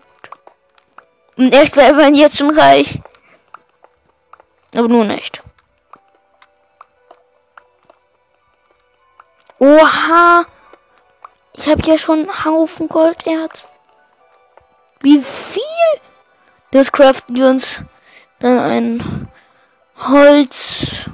Und 1.37 1.53
echt 1.53 1.75
wäre 1.75 1.93
man 1.93 2.15
jetzt 2.15 2.37
schon 2.37 2.57
reich. 2.57 2.99
Aber 4.75 4.87
nur 4.87 5.05
nicht. 5.05 5.41
Oha. 9.59 10.45
Ich 11.53 11.67
habe 11.67 11.81
ja 11.85 11.97
schon 11.97 12.29
einen 12.29 12.45
Haufen 12.45 12.89
Golderz. 12.89 13.67
Wie 15.01 15.19
viel? 15.19 15.61
Das 16.71 16.91
craften 16.91 17.35
wir 17.35 17.47
uns 17.47 17.81
dann 18.39 18.59
ein 18.59 19.29
Holz. 19.97 21.09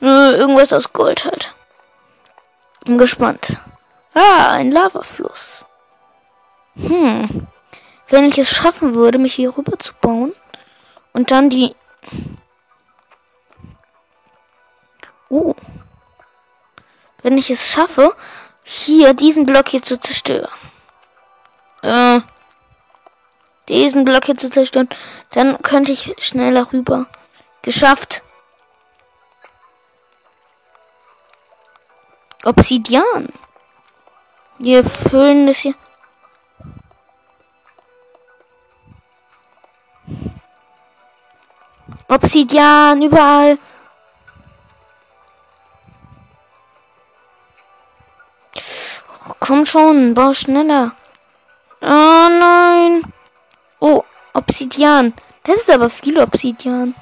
Irgendwas 0.00 0.72
aus 0.72 0.92
Gold 0.92 1.24
halt. 1.24 1.54
Bin 2.84 2.98
gespannt. 2.98 3.56
Ah, 4.14 4.52
ein 4.52 4.70
Lavafluss. 4.70 5.66
Hm. 6.76 7.46
Wenn 8.08 8.24
ich 8.24 8.38
es 8.38 8.48
schaffen 8.48 8.94
würde, 8.94 9.18
mich 9.18 9.34
hier 9.34 9.56
rüber 9.56 9.78
zu 9.78 9.92
bauen 9.94 10.32
und 11.12 11.30
dann 11.32 11.50
die. 11.50 11.74
Uh. 15.30 15.54
Wenn 17.22 17.38
ich 17.38 17.50
es 17.50 17.72
schaffe, 17.72 18.14
hier 18.62 19.14
diesen 19.14 19.46
Block 19.46 19.68
hier 19.68 19.82
zu 19.82 19.98
zerstören. 19.98 20.48
Äh. 21.82 22.20
Diesen 23.68 24.04
Block 24.04 24.26
hier 24.26 24.36
zu 24.36 24.50
zerstören, 24.50 24.88
dann 25.30 25.60
könnte 25.62 25.90
ich 25.90 26.14
schneller 26.18 26.70
rüber. 26.72 27.06
Geschafft. 27.62 28.22
Obsidian. 32.44 33.30
Wir 34.58 34.84
füllen 34.84 35.46
das 35.46 35.58
hier. 35.58 35.74
Obsidian 42.08 43.02
überall. 43.02 43.58
Oh, 49.28 49.32
komm 49.40 49.66
schon, 49.66 50.14
bau 50.14 50.32
schneller. 50.32 50.92
Oh 51.80 52.28
nein. 52.30 53.12
Oh, 53.80 54.04
Obsidian. 54.32 55.12
Das 55.42 55.56
ist 55.56 55.70
aber 55.70 55.90
viel 55.90 56.20
Obsidian. 56.20 56.94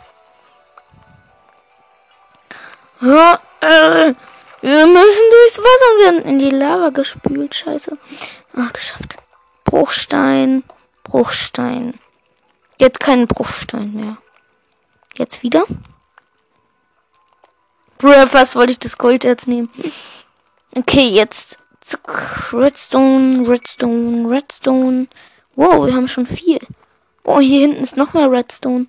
Ja, 3.01 3.39
äh, 3.61 4.15
wir 4.63 4.87
müssen 4.87 5.31
durchs 5.31 5.59
Wasser 5.59 5.93
und 5.93 6.01
werden 6.01 6.23
in 6.23 6.39
die 6.39 6.51
Lava 6.51 6.91
gespült. 6.91 7.55
Scheiße. 7.55 7.99
Ah, 8.55 8.69
geschafft. 8.73 9.19
Bruchstein. 9.65 10.63
Bruchstein. 11.03 11.99
Jetzt 12.81 13.01
kein 13.01 13.27
Bruchstein 13.27 13.93
mehr. 13.93 14.17
Jetzt 15.17 15.43
wieder. 15.43 15.65
Bruh, 17.99 18.27
fast 18.27 18.57
wollte 18.57 18.73
ich 18.73 18.79
das 18.79 18.99
Gold 18.99 19.25
jetzt 19.25 19.47
nehmen. 19.47 19.71
Okay, 20.75 21.09
jetzt. 21.09 21.59
Redstone, 22.53 23.49
Redstone, 23.49 24.31
Redstone. 24.31 25.09
Wow, 25.57 25.87
wir 25.87 25.95
haben 25.95 26.09
schon 26.09 26.27
viel. 26.27 26.61
Oh, 27.25 27.41
hier 27.41 27.61
hinten 27.63 27.83
ist 27.83 27.97
noch 27.97 28.15
mehr 28.15 28.31
Redstone. 28.31 28.87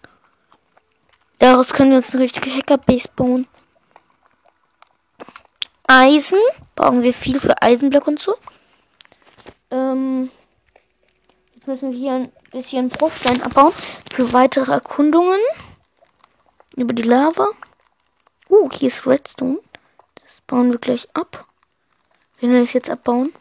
Daraus 1.40 1.74
können 1.74 1.90
wir 1.90 1.98
uns 1.98 2.14
eine 2.14 2.24
richtige 2.24 2.56
Hackerbase 2.56 3.10
bauen. 3.16 3.48
Eisen. 5.88 6.40
Brauchen 6.76 7.04
wir 7.04 7.14
viel 7.14 7.40
für 7.40 7.62
Eisenblock 7.62 8.08
und 8.08 8.20
so. 8.20 8.36
Ähm, 9.72 10.30
jetzt 11.56 11.68
müssen 11.68 11.92
wir 11.92 11.98
hier 11.98 12.14
ein 12.14 12.32
bisschen 12.52 12.90
Bruchstein 12.90 13.42
abbauen. 13.42 13.74
Für 14.14 14.34
weitere 14.34 14.72
Erkundungen. 14.72 15.40
Über 16.76 16.94
die 16.94 17.04
Lava. 17.04 17.48
Uh, 18.50 18.70
hier 18.72 18.88
ist 18.88 19.08
Redstone. 19.08 19.60
Das 20.22 20.42
bauen 20.42 20.72
wir 20.72 20.80
gleich 20.80 21.08
ab. 21.16 21.48
Wenn 22.40 22.52
wir 22.52 22.62
das 22.62 22.74
jetzt 22.74 22.90
abbauen. 22.90 23.34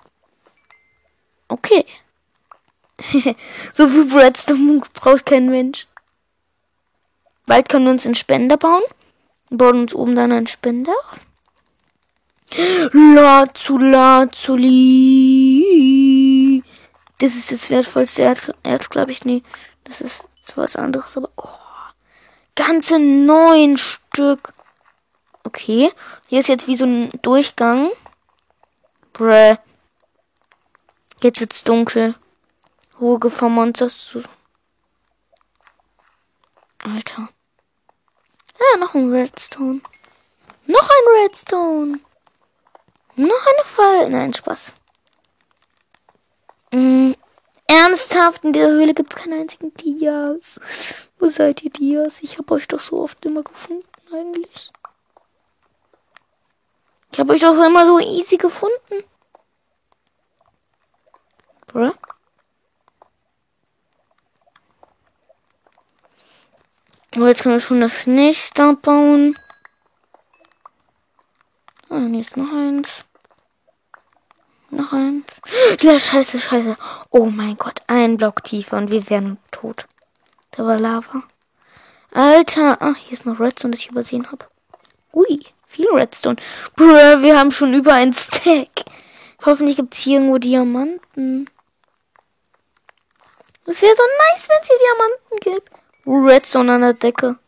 Okay. 1.49 1.84
so 3.72 3.88
viel 3.88 4.16
Redstone 4.16 4.80
braucht 4.95 5.26
kein 5.26 5.51
Mensch. 5.51 5.86
Bald 7.47 7.68
können 7.68 7.84
wir 7.84 7.93
uns 7.93 8.07
einen 8.07 8.14
Spender 8.14 8.57
bauen. 8.57 8.82
Wir 9.49 9.59
bauen 9.59 9.80
uns 9.80 9.95
oben 9.95 10.14
dann 10.14 10.32
einen 10.32 10.47
Spender. 10.47 10.95
Lazuli. 12.92 14.62
Das 17.18 17.34
ist 17.34 17.53
das 17.53 17.70
wertvollste 17.70 18.22
Erz, 18.22 18.50
Erz 18.62 18.90
glaube 18.90 19.12
ich. 19.12 19.24
Nee, 19.24 19.42
das 19.84 20.00
ist 20.00 20.28
zwar 20.42 20.64
was 20.64 20.76
anderes, 20.76 21.16
aber. 21.16 21.30
Oh, 21.36 21.48
ganze 22.55 22.98
neun 22.98 23.78
Stück. 23.78 24.53
Okay. 25.44 25.90
Hier 26.28 26.40
ist 26.40 26.48
jetzt 26.48 26.66
wie 26.66 26.76
so 26.76 26.84
ein 26.84 27.11
Durchgang. 27.22 27.90
Bräh. 29.12 29.57
Jetzt 31.22 31.40
wird's 31.40 31.62
dunkel. 31.64 32.14
Hohe 32.98 33.18
Gefahr, 33.18 33.48
Monsters 33.48 34.07
zu. 34.07 34.22
Alter. 36.82 37.28
Ja, 38.59 38.78
noch 38.78 38.94
ein 38.94 39.11
Redstone. 39.12 39.80
Noch 40.66 40.88
ein 40.88 41.22
Redstone. 41.22 42.00
Noch 43.16 43.46
eine 43.46 43.64
Fall. 43.64 44.10
Nein, 44.10 44.32
Spaß. 44.32 44.74
Mm, 46.72 47.12
ernsthaft, 47.66 48.44
in 48.44 48.52
dieser 48.52 48.68
Höhle 48.68 48.94
gibt 48.94 49.14
es 49.14 49.22
keinen 49.22 49.40
einzigen 49.40 49.74
Dias. 49.74 51.08
Wo 51.18 51.28
seid 51.28 51.62
ihr, 51.62 51.70
Dias? 51.70 52.22
Ich 52.22 52.38
habe 52.38 52.54
euch 52.54 52.66
doch 52.68 52.80
so 52.80 53.02
oft 53.02 53.24
immer 53.26 53.42
gefunden, 53.42 53.86
eigentlich. 54.12 54.70
Ich 57.12 57.20
habe 57.20 57.34
euch 57.34 57.42
doch 57.42 57.62
immer 57.62 57.84
so 57.84 57.98
easy 57.98 58.38
gefunden. 58.38 59.04
Bruh. 61.66 61.92
Oh, 67.14 67.26
jetzt 67.26 67.42
können 67.42 67.56
wir 67.56 67.60
schon 67.60 67.82
das 67.82 68.06
nächste 68.06 68.72
bauen. 68.74 69.36
Ah, 71.95 72.07
hier 72.11 72.20
ist 72.20 72.38
noch 72.38 72.51
eins. 72.51 73.05
Noch 74.70 74.95
eins. 74.95 75.43
Ja, 75.82 75.99
scheiße, 75.99 76.38
scheiße. 76.38 76.78
Oh 77.11 77.26
mein 77.26 77.59
Gott, 77.59 77.82
ein 77.86 78.16
Block 78.16 78.43
tiefer 78.45 78.78
und 78.78 78.90
wir 78.90 79.11
wären 79.11 79.36
tot. 79.51 79.84
Da 80.53 80.64
war 80.64 80.78
Lava. 80.78 81.22
Alter. 82.11 82.80
Ah, 82.80 82.95
hier 82.95 83.12
ist 83.12 83.26
noch 83.26 83.38
Redstone, 83.38 83.72
das 83.72 83.80
ich 83.80 83.90
übersehen 83.90 84.32
habe. 84.32 84.47
Ui, 85.12 85.45
viel 85.66 85.90
Redstone. 85.93 86.36
Bruh, 86.76 86.86
wir 86.86 87.38
haben 87.38 87.51
schon 87.51 87.74
über 87.74 87.93
ein 87.93 88.14
Stack. 88.14 88.86
Hoffentlich 89.45 89.76
gibt 89.76 89.93
es 89.93 90.01
hier 90.01 90.18
irgendwo 90.18 90.38
Diamanten. 90.38 91.45
Es 93.66 93.82
wäre 93.82 93.95
so 93.95 94.03
nice, 94.30 94.49
wenn 94.49 94.62
es 94.62 94.68
hier 94.68 94.78
Diamanten 94.78 95.36
gibt. 95.40 95.70
Redstone 96.07 96.72
an 96.72 96.80
der 96.80 96.95
Decke. 96.95 97.38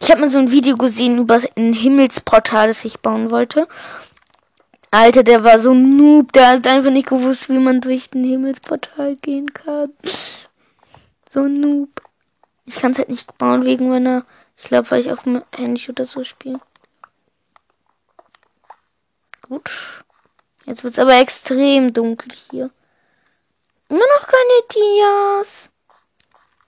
Ich 0.00 0.10
habe 0.10 0.22
mal 0.22 0.30
so 0.30 0.38
ein 0.38 0.50
Video 0.50 0.76
gesehen 0.76 1.18
über 1.18 1.40
ein 1.56 1.72
Himmelsportal, 1.72 2.68
das 2.68 2.84
ich 2.84 3.00
bauen 3.00 3.30
wollte. 3.30 3.68
Alter, 4.90 5.22
der 5.22 5.44
war 5.44 5.60
so 5.60 5.72
ein 5.72 5.90
Noob, 5.90 6.32
der 6.32 6.48
hat 6.48 6.66
einfach 6.66 6.90
nicht 6.90 7.08
gewusst, 7.08 7.48
wie 7.48 7.58
man 7.58 7.80
durch 7.80 8.10
den 8.10 8.24
Himmelsportal 8.24 9.14
gehen 9.16 9.52
kann. 9.54 9.92
So 11.28 11.42
ein 11.42 11.54
Noob. 11.54 12.02
Ich 12.66 12.80
kann 12.80 12.92
es 12.92 12.98
halt 12.98 13.08
nicht 13.08 13.38
bauen 13.38 13.64
wegen 13.64 13.88
meiner. 13.88 14.24
Ich 14.56 14.64
glaube, 14.64 14.90
weil 14.90 15.00
ich 15.00 15.12
auf 15.12 15.22
dem 15.22 15.44
Handy 15.54 15.88
oder 15.88 16.04
so 16.04 16.24
spiele. 16.24 16.60
Gut. 19.42 20.04
Jetzt 20.66 20.82
wird 20.82 20.94
es 20.94 20.98
aber 20.98 21.20
extrem 21.20 21.92
dunkel 21.92 22.32
hier. 22.50 22.70
Immer 23.90 24.06
noch 24.18 24.26
keine 24.26 24.62
Dias. 24.72 25.68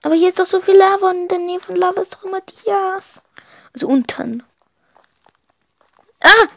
Aber 0.03 0.13
hier 0.13 0.27
ist 0.27 0.39
doch 0.39 0.45
so 0.45 0.59
viel 0.59 0.75
Lava 0.75 1.09
und 1.09 1.21
in 1.21 1.27
der 1.29 1.39
Nähe 1.39 1.59
von 1.61 1.77
Lava 1.77 2.01
ist 2.01 2.13
doch 2.13 2.25
immer 2.25 2.41
Dias. 2.41 3.23
Also 3.73 3.87
unten. 3.87 4.43
Ah! 6.21 6.47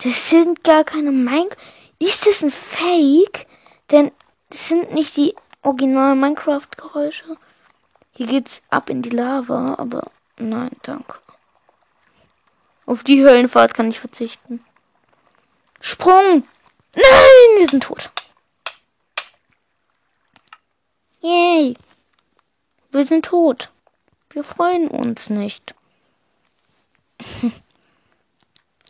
Das 0.00 0.30
sind 0.30 0.62
gar 0.62 0.84
keine 0.84 1.10
Minecraft. 1.10 1.58
Ist 1.98 2.24
das 2.24 2.42
ein 2.42 2.52
Fake? 2.52 3.44
Denn 3.90 4.12
das 4.48 4.68
sind 4.68 4.94
nicht 4.94 5.16
die 5.16 5.34
originalen 5.62 6.20
Minecraft-Geräusche. 6.20 7.36
Hier 8.18 8.26
geht's 8.26 8.62
ab 8.68 8.90
in 8.90 9.00
die 9.00 9.10
Lava, 9.10 9.76
aber 9.78 10.10
nein, 10.38 10.72
danke. 10.82 11.20
Auf 12.84 13.04
die 13.04 13.22
Höllenfahrt 13.22 13.74
kann 13.74 13.90
ich 13.90 14.00
verzichten. 14.00 14.58
Sprung! 15.80 16.42
Nein, 16.96 17.58
wir 17.58 17.68
sind 17.68 17.84
tot. 17.84 18.10
Yay! 21.20 21.76
Wir 22.90 23.04
sind 23.04 23.24
tot. 23.24 23.70
Wir 24.30 24.42
freuen 24.42 24.88
uns 24.88 25.30
nicht. 25.30 25.76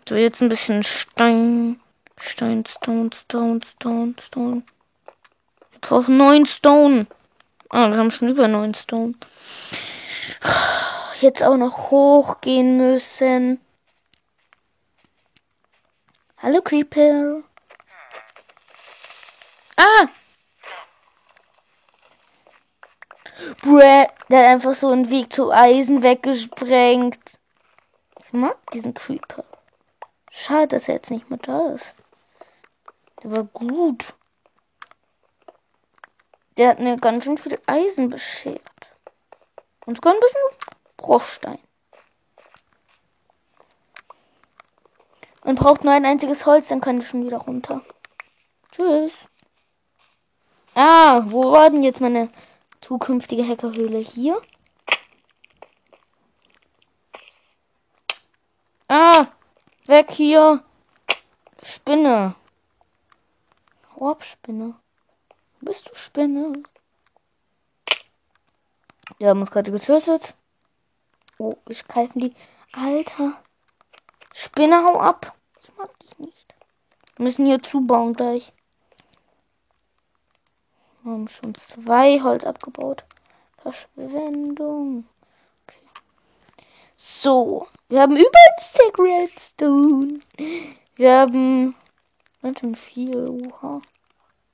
So, 0.08 0.14
jetzt 0.14 0.40
ein 0.40 0.48
bisschen 0.48 0.84
Stein. 0.84 1.78
Stein, 2.18 2.64
Stone, 2.64 3.10
Stone, 3.12 3.60
Stone, 3.62 4.14
Stone. 4.18 4.62
Wir 5.70 5.80
brauchen 5.82 6.16
neun 6.16 6.46
Stone. 6.46 7.06
Ah, 7.70 7.90
wir 7.90 7.98
haben 7.98 8.10
schon 8.10 8.28
über 8.28 8.48
neun 8.48 8.74
Stone. 8.74 9.14
Jetzt 11.20 11.42
auch 11.42 11.56
noch 11.56 11.90
hochgehen 11.90 12.78
müssen. 12.78 13.60
Hallo 16.38 16.62
Creeper. 16.62 17.42
Ah! 19.76 20.08
Bruh, 23.62 23.78
der 23.78 24.08
hat 24.30 24.32
einfach 24.32 24.74
so 24.74 24.88
einen 24.90 25.10
Weg 25.10 25.32
zu 25.32 25.52
Eisen 25.52 26.02
weggesprengt. 26.02 27.38
Ich 28.24 28.32
mag 28.32 28.56
diesen 28.72 28.94
Creeper. 28.94 29.44
Schade, 30.30 30.68
dass 30.68 30.88
er 30.88 30.94
jetzt 30.94 31.10
nicht 31.10 31.28
mehr 31.28 31.38
da 31.42 31.74
ist. 31.74 31.96
Der 33.22 33.30
war 33.32 33.44
gut. 33.44 34.14
Der 36.58 36.68
hat 36.68 36.80
mir 36.80 36.96
ganz 36.96 37.24
schön 37.24 37.38
viel 37.38 37.58
Eisen 37.66 38.10
beschert. 38.10 38.60
Und 39.86 39.96
sogar 39.96 40.12
ein 40.12 40.20
bisschen 40.20 40.74
Bruchstein. 40.98 41.58
Man 45.44 45.54
braucht 45.54 45.84
nur 45.84 45.94
ein 45.94 46.04
einziges 46.04 46.44
Holz, 46.44 46.68
dann 46.68 46.80
können 46.80 47.00
wir 47.00 47.06
schon 47.06 47.24
wieder 47.24 47.38
runter. 47.38 47.80
Tschüss. 48.72 49.12
Ah, 50.74 51.22
wo 51.24 51.52
war 51.52 51.70
denn 51.70 51.82
jetzt 51.82 52.02
meine 52.02 52.30
zukünftige 52.82 53.46
Hackerhöhle? 53.48 53.98
Hier? 53.98 54.42
Ah, 58.88 59.26
Weg 59.88 60.12
hier. 60.12 60.62
Spinne. 61.62 62.34
Ab, 63.98 64.22
Spinne. 64.22 64.74
Bist 65.60 65.90
du 65.90 65.94
Spinne? 65.94 66.62
Wir 69.18 69.28
haben 69.28 69.40
uns 69.40 69.50
gerade 69.50 69.72
getötet. 69.72 70.34
Oh, 71.38 71.54
ich 71.68 71.86
greifen 71.86 72.20
die. 72.20 72.34
Alter. 72.72 73.42
Spinne, 74.32 74.84
hau 74.84 75.00
ab. 75.00 75.36
Ich 75.60 75.74
mag 75.76 75.98
dich 75.98 76.18
nicht. 76.18 76.54
Wir 77.16 77.24
müssen 77.24 77.46
hier 77.46 77.62
zubauen 77.62 78.12
gleich. 78.12 78.52
Wir 81.02 81.12
haben 81.12 81.28
schon 81.28 81.54
zwei 81.54 82.20
Holz 82.20 82.44
abgebaut. 82.44 83.04
Verschwendung. 83.56 85.08
So, 86.94 87.66
wir 87.88 88.02
haben 88.02 88.16
übelst 88.16 88.78
Redstone. 88.98 90.20
Wir 90.96 91.12
haben 91.12 91.74
ganz 92.42 92.60
schön 92.60 92.74
viel. 92.74 93.28
Uha. 93.28 93.80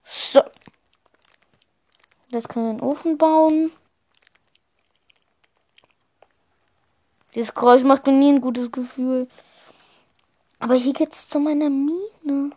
So. 0.02 0.42
Jetzt 2.34 2.48
können 2.48 2.66
wir 2.66 2.70
einen 2.70 2.80
Ofen 2.80 3.16
bauen. 3.16 3.70
Dieses 7.34 7.54
Geräusch 7.54 7.84
macht 7.84 8.06
mir 8.06 8.12
nie 8.12 8.32
ein 8.32 8.40
gutes 8.40 8.72
Gefühl. 8.72 9.28
Aber 10.58 10.74
hier 10.74 10.92
geht's 10.92 11.28
zu 11.28 11.38
meiner 11.38 11.70
Mine. 11.70 12.50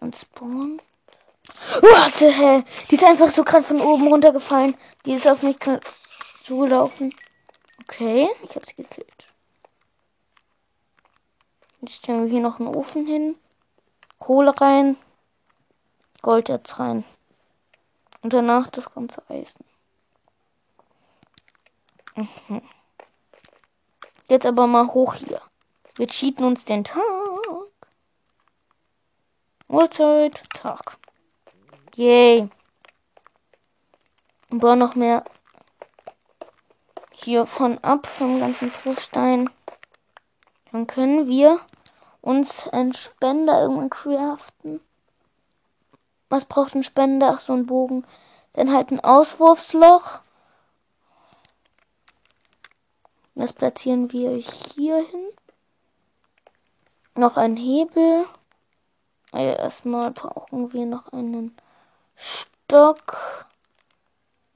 Und 0.00 0.16
Spawn. 0.16 0.80
Warte, 1.82 2.30
hä? 2.30 2.64
Die 2.90 2.94
ist 2.94 3.04
einfach 3.04 3.30
so 3.30 3.44
gerade 3.44 3.64
von 3.64 3.80
oben 3.82 4.08
runtergefallen. 4.08 4.74
Die 5.04 5.12
ist 5.12 5.28
auf 5.28 5.42
mich 5.42 5.56
zulaufen. 6.42 7.14
Okay, 7.82 8.28
ich 8.42 8.56
habe 8.56 8.66
sie 8.66 8.76
gekillt. 8.76 9.34
Jetzt 11.82 11.96
stellen 11.96 12.22
wir 12.22 12.30
hier 12.30 12.40
noch 12.40 12.58
einen 12.58 12.74
Ofen 12.74 13.06
hin. 13.06 13.36
Kohle 14.18 14.58
rein. 14.58 14.96
Gold 16.24 16.48
jetzt 16.48 16.78
rein. 16.78 17.04
Und 18.22 18.32
danach 18.32 18.68
das 18.68 18.94
ganze 18.94 19.22
Eisen. 19.28 19.62
Mhm. 22.16 22.62
Jetzt 24.30 24.46
aber 24.46 24.66
mal 24.66 24.86
hoch 24.86 25.12
hier. 25.16 25.42
Wir 25.96 26.06
cheaten 26.06 26.46
uns 26.46 26.64
den 26.64 26.82
Tag. 26.82 27.02
Uhrzeit, 29.68 30.42
Tag. 30.54 30.96
Yay. 31.94 32.48
Und 34.48 34.60
bauen 34.60 34.78
noch 34.78 34.94
mehr 34.94 35.24
hiervon 37.12 37.76
ab, 37.84 38.06
vom 38.06 38.40
ganzen 38.40 38.70
Bruchstein. 38.70 39.50
Dann 40.72 40.86
können 40.86 41.28
wir 41.28 41.60
uns 42.22 42.66
einen 42.68 42.94
Spender 42.94 43.60
irgendwann 43.60 43.90
craften. 43.90 44.80
Was 46.34 46.46
braucht 46.46 46.74
ein 46.74 46.82
Spender? 46.82 47.30
Ach, 47.32 47.38
so 47.38 47.52
ein 47.52 47.64
Bogen. 47.64 48.04
Dann 48.54 48.72
halt 48.72 48.90
ein 48.90 48.98
Auswurfsloch. 48.98 50.18
Das 53.36 53.52
platzieren 53.52 54.10
wir 54.10 54.32
hier 54.32 54.96
hin. 54.96 55.28
Noch 57.14 57.36
ein 57.36 57.56
Hebel. 57.56 58.26
Also 59.30 59.50
erstmal 59.50 60.10
brauchen 60.10 60.72
wir 60.72 60.86
noch 60.86 61.12
einen 61.12 61.56
Stock. 62.16 63.46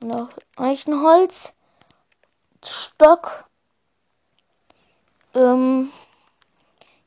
Noch 0.03 0.31
Eichenholz. 0.57 1.53
Stock. 2.65 3.49
Ähm, 5.33 5.93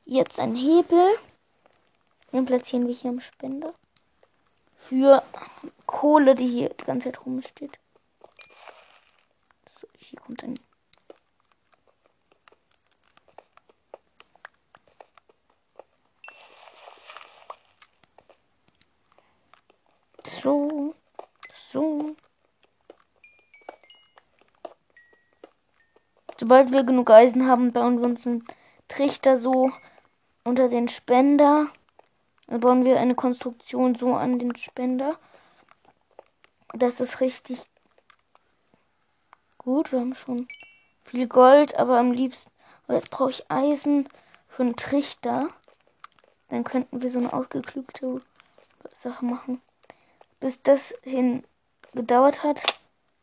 jetzt 0.05 0.39
einen 0.39 0.55
Hebel. 0.55 1.13
Den 2.31 2.45
platzieren 2.45 2.87
wir 2.87 2.93
hier 2.93 3.09
am 3.09 3.19
Spender. 3.19 3.73
Für 4.81 5.23
Kohle, 5.85 6.35
die 6.35 6.47
hier 6.47 6.69
die 6.69 6.83
ganze 6.83 7.11
Zeit 7.11 7.25
rumsteht. 7.25 7.79
So, 9.79 9.87
hier 9.97 10.19
kommt 10.19 10.43
ein 10.43 10.55
So. 20.25 20.95
So. 21.53 22.15
Sobald 26.37 26.71
wir 26.71 26.83
genug 26.83 27.09
Eisen 27.11 27.47
haben, 27.47 27.71
bauen 27.71 27.99
wir 27.99 28.05
uns 28.07 28.25
einen 28.25 28.43
Trichter 28.87 29.37
so 29.37 29.71
unter 30.43 30.67
den 30.67 30.87
Spender. 30.87 31.67
Dann 32.51 32.59
bauen 32.59 32.83
wir 32.83 32.99
eine 32.99 33.15
Konstruktion 33.15 33.95
so 33.95 34.13
an 34.13 34.37
den 34.37 34.57
Spender. 34.57 35.17
Das 36.73 36.99
ist 36.99 37.21
richtig 37.21 37.61
gut. 39.57 39.93
Wir 39.93 40.01
haben 40.01 40.15
schon 40.15 40.49
viel 41.01 41.29
Gold, 41.29 41.77
aber 41.77 41.97
am 41.97 42.11
liebsten. 42.11 42.51
Aber 42.83 42.95
jetzt 42.95 43.09
brauche 43.09 43.29
ich 43.29 43.49
Eisen 43.49 44.09
für 44.47 44.63
einen 44.63 44.75
Trichter. 44.75 45.47
Dann 46.49 46.65
könnten 46.65 47.01
wir 47.01 47.09
so 47.09 47.19
eine 47.19 47.31
ausgeklügte 47.31 48.19
Sache 48.93 49.23
machen. 49.23 49.61
Bis 50.41 50.61
das 50.61 50.93
hin 51.03 51.45
gedauert 51.93 52.43
hat, 52.43 52.61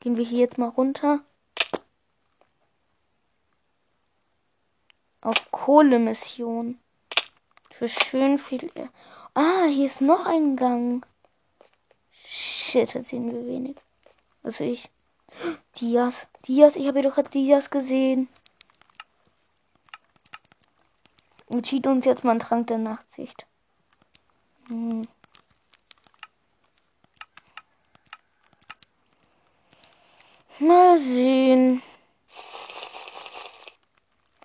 gehen 0.01 0.16
wir 0.16 0.24
hier 0.24 0.39
jetzt 0.39 0.57
mal 0.57 0.70
runter. 0.70 1.20
Auf 5.20 5.51
Kohlemission. 5.51 6.79
Für 7.70 7.91
schön 7.91 8.39
viel. 8.39 8.70
Ah, 9.41 9.66
hier 9.66 9.86
ist 9.86 10.01
noch 10.01 10.26
ein 10.26 10.57
Gang. 10.57 11.07
Shit, 12.11 12.93
da 12.97 13.01
sehen 13.01 13.30
wir 13.30 13.47
wenig. 13.47 13.76
Also 14.43 14.64
ich. 14.64 14.91
Dias. 15.76 16.26
Dias, 16.49 16.74
ich 16.74 16.89
habe 16.89 17.03
doch 17.03 17.14
gerade 17.14 17.30
Dias 17.30 17.70
gesehen. 17.70 18.28
Und 21.47 21.66
zieht 21.66 21.86
uns 21.86 22.05
jetzt 22.05 22.24
mal 22.24 22.32
einen 22.32 22.41
Trank 22.41 22.66
der 22.66 22.78
Nachtsicht. 22.78 23.47
Hm. 24.66 25.07
Mal 30.59 30.99
sehen. 30.99 31.80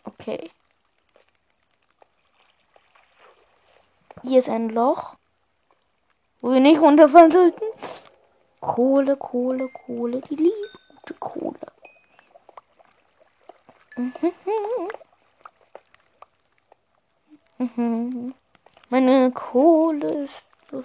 Okay. 0.03 0.51
Hier 4.25 4.39
ist 4.39 4.47
ein 4.47 4.69
Loch, 4.69 5.17
wo 6.39 6.53
wir 6.53 6.61
nicht 6.61 6.79
runterfallen 6.79 7.29
sollten. 7.29 7.65
Kohle, 8.61 9.17
Kohle, 9.17 9.67
Kohle, 9.85 10.21
die 10.21 10.35
liebe 10.35 10.55
gute 10.87 11.13
Kohle. 11.15 11.59
Meine 18.89 19.31
Kohle 19.31 20.07
ist 20.23 20.49
so 20.71 20.81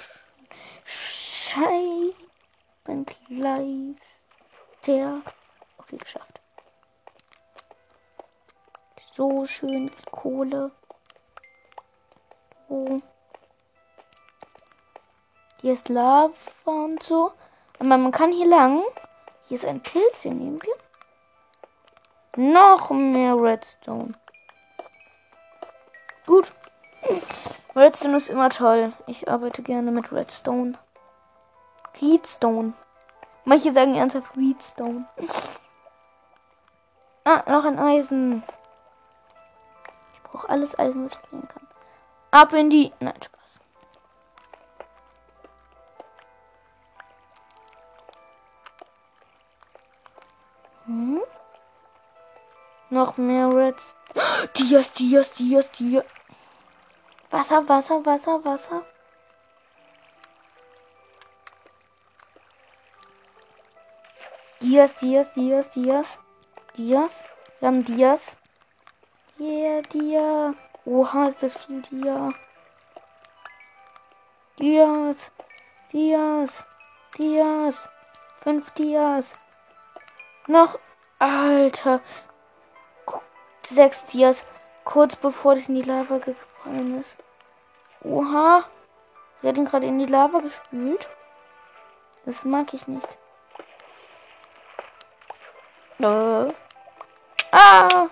scheibenkleis. 0.84 2.16
Der. 4.84 5.22
Okay, 5.78 5.96
geschafft. 5.96 6.40
So 9.12 9.46
schön 9.46 9.88
viel 9.88 10.10
Kohle. 10.10 10.72
Oh. 12.68 13.00
Hier 15.60 15.72
ist 15.72 15.88
Lava 15.88 16.32
und 16.64 17.02
so. 17.02 17.32
Aber 17.78 17.96
man 17.96 18.12
kann 18.12 18.32
hier 18.32 18.46
lang. 18.46 18.82
Hier 19.44 19.56
ist 19.56 19.64
ein 19.64 19.80
Pilz, 19.80 20.22
den 20.22 20.38
nehmen 20.38 20.60
wir. 20.62 20.74
Noch 22.36 22.90
mehr 22.90 23.34
Redstone. 23.34 24.12
Gut. 26.26 26.52
Redstone 27.74 28.16
ist 28.16 28.28
immer 28.28 28.50
toll. 28.50 28.92
Ich 29.06 29.28
arbeite 29.28 29.62
gerne 29.62 29.90
mit 29.90 30.12
Redstone. 30.12 30.78
Redstone. 32.00 32.74
Manche 33.44 33.72
sagen 33.72 33.94
ernsthaft 33.94 34.36
Redstone. 34.36 35.06
Ah, 37.24 37.42
noch 37.50 37.64
ein 37.64 37.78
Eisen. 37.78 38.44
Ich 40.12 40.22
brauche 40.22 40.48
alles 40.48 40.78
Eisen, 40.78 41.04
was 41.04 41.14
ich 41.14 41.22
kriegen 41.22 41.48
kann. 41.48 41.66
Ab 42.30 42.52
in 42.52 42.70
die. 42.70 42.92
Nein, 43.00 43.20
Spaß. 43.22 43.60
Hm? 50.88 51.20
Noch 52.88 53.18
mehr 53.18 53.54
Reds. 53.54 53.94
Dias, 54.56 54.94
Dias, 54.94 55.32
Dias, 55.32 55.70
Dias. 55.72 56.04
Wasser, 57.30 57.68
Wasser, 57.68 58.06
Wasser, 58.06 58.42
Wasser. 58.42 58.82
Dias, 64.62 64.96
Dias, 64.96 65.30
Dias, 65.32 65.70
Dias. 65.72 66.18
Dias. 66.74 67.22
Wir 67.60 67.68
haben 67.68 67.84
Dias. 67.84 68.38
Yeah, 69.38 69.82
Dia. 69.82 70.54
Oha, 70.86 71.28
ist 71.28 71.42
das 71.42 71.54
viel 71.54 71.82
Dia. 71.82 72.30
Dias. 74.58 75.30
Dias. 75.92 76.64
Dias. 77.18 77.88
Fünf 78.40 78.70
Dias. 78.70 79.34
Noch. 80.48 80.78
Alter. 81.18 82.00
Sechs 83.62 84.04
Dias. 84.06 84.46
Kurz 84.84 85.14
bevor 85.14 85.54
das 85.54 85.68
in 85.68 85.74
die 85.74 85.82
Lava 85.82 86.16
gefallen 86.16 86.98
ist. 86.98 87.18
Oha. 88.02 88.64
Wir 89.40 89.50
hat 89.50 89.58
ihn 89.58 89.66
gerade 89.66 89.86
in 89.86 89.98
die 89.98 90.06
Lava 90.06 90.40
gespült. 90.40 91.06
Das 92.24 92.46
mag 92.46 92.72
ich 92.72 92.88
nicht. 92.88 93.06
Äh. 95.98 96.52
Ah! 97.52 98.06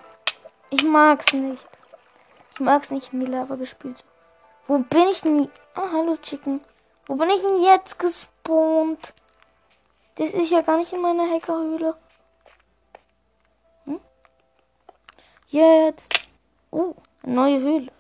Ich 0.69 0.83
mag's 0.83 1.33
nicht. 1.33 1.69
Ich 2.53 2.61
mag's 2.61 2.91
nicht 2.91 3.15
in 3.15 3.21
die 3.21 3.33
Lava 3.33 3.55
gespült. 3.55 4.05
Wo 4.67 4.81
bin 4.81 5.09
ich 5.09 5.23
denn? 5.23 5.51
Ah, 5.75 5.89
hallo 5.91 6.17
Chicken. 6.17 6.61
Wo 7.07 7.15
bin 7.15 7.31
ich 7.31 7.41
denn 7.41 7.63
jetzt 7.63 7.99
gespawnt? 7.99 9.15
Das 10.17 10.31
ist 10.31 10.51
ja 10.51 10.61
gar 10.61 10.77
nicht 10.77 10.93
in 10.93 11.01
meiner 11.01 11.31
Hackerhöhle. 11.31 11.97
Jetzt. 15.49 16.29
Oh, 16.71 16.95
neue 17.23 17.61
Höhle. 17.61 17.93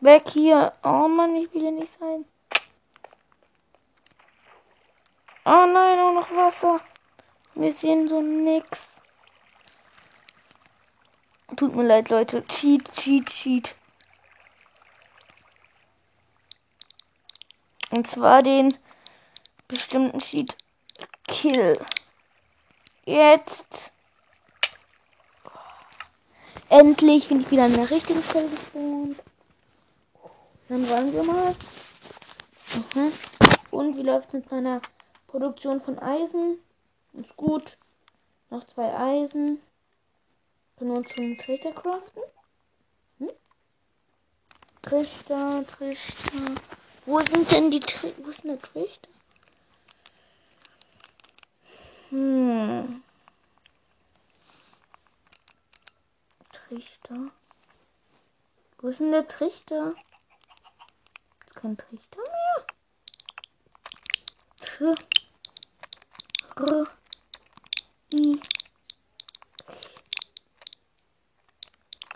Weg 0.00 0.28
hier. 0.28 0.72
Oh 0.82 1.08
Mann, 1.08 1.34
ich 1.36 1.52
will 1.52 1.62
hier 1.62 1.70
nicht 1.70 1.92
sein. 1.92 2.24
Oh 5.44 5.66
nein, 5.66 5.98
auch 6.00 6.12
noch 6.12 6.30
Wasser. 6.32 6.80
Wir 7.54 7.72
sehen 7.72 8.08
so 8.08 8.20
nix. 8.20 9.00
Tut 11.56 11.74
mir 11.74 11.84
leid, 11.84 12.10
Leute. 12.10 12.44
Cheat, 12.46 12.92
cheat, 12.92 13.26
cheat. 13.26 13.74
Und 17.90 18.06
zwar 18.06 18.42
den 18.42 18.76
bestimmten 19.68 20.18
Cheat 20.18 20.56
Kill. 21.28 21.80
Jetzt. 23.06 23.92
Endlich 26.68 27.28
bin 27.28 27.40
ich 27.40 27.50
wieder 27.52 27.64
an 27.64 27.72
der 27.72 27.88
richtigen 27.88 28.22
Stelle 28.22 28.48
gespawnt. 28.48 29.22
Dann 30.68 30.90
wollen 30.90 31.12
wir 31.12 31.22
mal. 31.22 31.54
Mhm. 32.74 33.12
Und 33.70 33.96
wie 33.96 34.02
läuft 34.02 34.28
es 34.28 34.32
mit 34.34 34.50
meiner 34.50 34.82
Produktion 35.28 35.80
von 35.80 35.98
Eisen. 36.00 36.58
Ist 37.12 37.36
gut. 37.36 37.78
Noch 38.50 38.64
zwei 38.64 38.92
Eisen. 38.92 39.60
Können 40.76 40.90
wir 40.90 40.96
uns 40.98 41.12
schon 41.12 41.38
Trichter 41.38 41.72
craften? 41.72 42.22
Hm? 43.18 43.30
Trichter, 44.82 45.64
Trichter. 45.66 46.54
Wo 47.04 47.20
sind 47.20 47.52
denn 47.52 47.70
die 47.70 47.80
Tri 47.80 48.12
Wo 48.18 48.30
ist 48.30 48.42
denn 48.42 48.50
der 48.50 48.60
Trichter? 48.60 49.10
Hm. 52.10 53.02
Trichter. 56.52 57.30
Wo 58.78 58.88
ist 58.88 59.00
denn 59.00 59.10
der 59.10 59.26
Trichter? 59.26 59.94
Ist 61.46 61.56
kein 61.56 61.76
Trichter 61.76 62.20
mehr. 62.20 62.66
Tr 64.60 64.94
R 66.56 66.86
I 68.12 68.40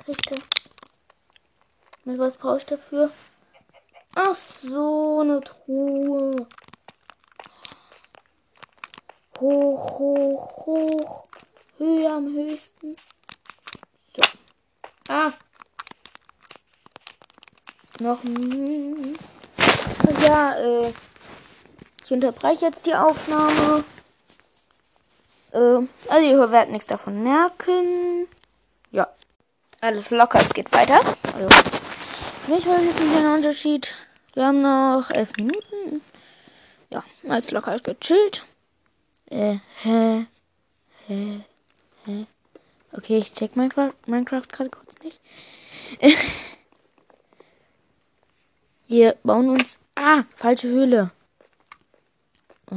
Richter. 0.07 0.37
Mit 2.05 2.19
was 2.19 2.37
brauche 2.37 2.59
ich 2.59 2.67
dafür? 2.67 3.11
Ach 4.15 4.35
so, 4.35 5.21
eine 5.21 5.41
Truhe. 5.41 6.47
Hoch, 9.41 9.99
hoch, 9.99 10.67
hoch. 10.67 11.25
Höhe 11.79 12.11
am 12.11 12.27
höchsten. 12.27 12.95
So. 14.15 14.23
Ah. 15.09 15.33
Noch 18.01 18.23
ein. 18.23 19.17
Ja, 20.23 20.55
äh. 20.59 20.93
Ich 22.05 22.13
unterbreche 22.13 22.67
jetzt 22.67 22.85
die 22.85 22.95
Aufnahme. 22.95 23.85
Äh, 25.53 25.87
also 26.09 26.29
ihr 26.29 26.53
werdet 26.53 26.73
nichts 26.73 26.87
davon 26.87 27.23
merken. 27.23 28.29
Ja. 28.91 29.09
Alles 29.81 30.11
locker, 30.11 30.41
es 30.41 30.53
geht 30.53 30.71
weiter. 30.73 31.01
Also, 31.35 31.49
nicht 32.49 32.67
wirklich 32.67 33.17
ein 33.17 33.37
Unterschied. 33.37 33.95
Wir 34.35 34.47
haben 34.47 34.61
noch 34.61 35.11
elf 35.11 35.33
Minuten. 35.37 36.03
Ja, 36.91 37.03
als 37.29 37.53
locker 37.53 37.79
gechillt. 37.79 38.45
Äh, 39.31 39.59
hä? 39.85 40.27
Hä? 41.09 41.45
Hä? 42.07 42.27
Okay, 42.93 43.19
ich 43.19 43.33
check 43.33 43.57
Minecraft, 43.57 43.95
Minecraft 44.07 44.49
gerade 44.49 44.71
kurz 44.71 44.95
nicht. 45.05 45.21
Wir 48.89 49.17
bauen 49.23 49.51
uns. 49.51 49.79
Ah, 49.95 50.25
falsche 50.35 50.67
Höhle. 50.67 51.13
Oh. 52.73 52.77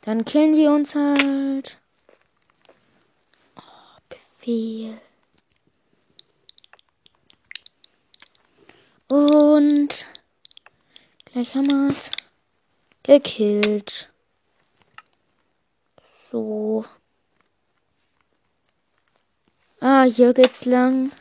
Dann 0.00 0.24
killen 0.24 0.56
wir 0.56 0.72
uns 0.72 0.96
halt. 0.96 1.78
Oh, 3.56 3.60
Befehl. 4.08 5.00
Und 9.06 10.06
gleich 11.26 11.54
haben 11.54 11.68
wir 11.68 11.90
es 11.92 12.10
gekillt. 13.04 14.12
So. 16.34 16.84
Ah, 19.80 20.02
hier 20.02 20.34
geht's 20.34 20.64
lang. 20.64 21.12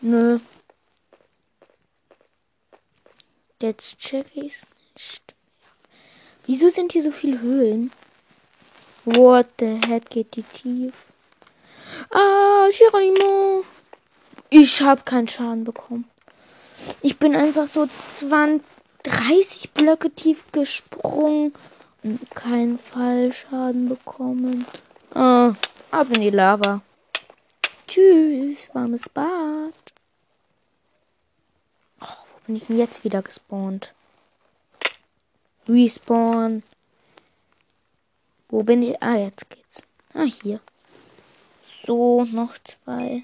Nö. 0.00 0.38
Jetzt 3.60 3.98
check 3.98 4.34
ich's 4.34 4.64
nicht. 4.94 5.34
Wieso 6.46 6.70
sind 6.70 6.92
hier 6.92 7.02
so 7.02 7.10
viele 7.10 7.42
Höhlen? 7.42 7.90
What 9.04 9.48
the 9.58 9.78
heck 9.86 10.08
geht 10.08 10.36
die 10.36 10.42
tief? 10.42 10.94
Ah, 12.10 12.70
Geronimo. 12.78 13.62
Ich 14.48 14.80
habe 14.80 15.02
keinen 15.02 15.28
Schaden 15.28 15.64
bekommen. 15.64 16.08
Ich 17.02 17.18
bin 17.18 17.36
einfach 17.36 17.68
so 17.68 17.86
20, 17.86 18.66
30 19.02 19.72
Blöcke 19.72 20.10
tief 20.10 20.50
gesprungen 20.50 21.52
keinen 22.34 22.78
Fallschaden 22.78 23.88
bekommen. 23.88 24.66
Ah, 25.14 25.54
ab 25.90 26.08
in 26.10 26.20
die 26.20 26.30
Lava. 26.30 26.82
Tschüss, 27.86 28.74
warmes 28.74 29.08
Bad. 29.08 29.72
Oh, 32.00 32.06
wo 32.06 32.40
bin 32.46 32.56
ich 32.56 32.66
denn 32.66 32.78
jetzt 32.78 33.04
wieder 33.04 33.22
gespawnt? 33.22 33.94
Respawn. 35.68 36.62
Wo 38.48 38.62
bin 38.62 38.82
ich? 38.82 39.02
Ah, 39.02 39.16
jetzt 39.16 39.48
geht's. 39.48 39.82
Ah, 40.12 40.24
hier. 40.24 40.60
So, 41.84 42.24
noch 42.24 42.54
zwei. 42.58 43.22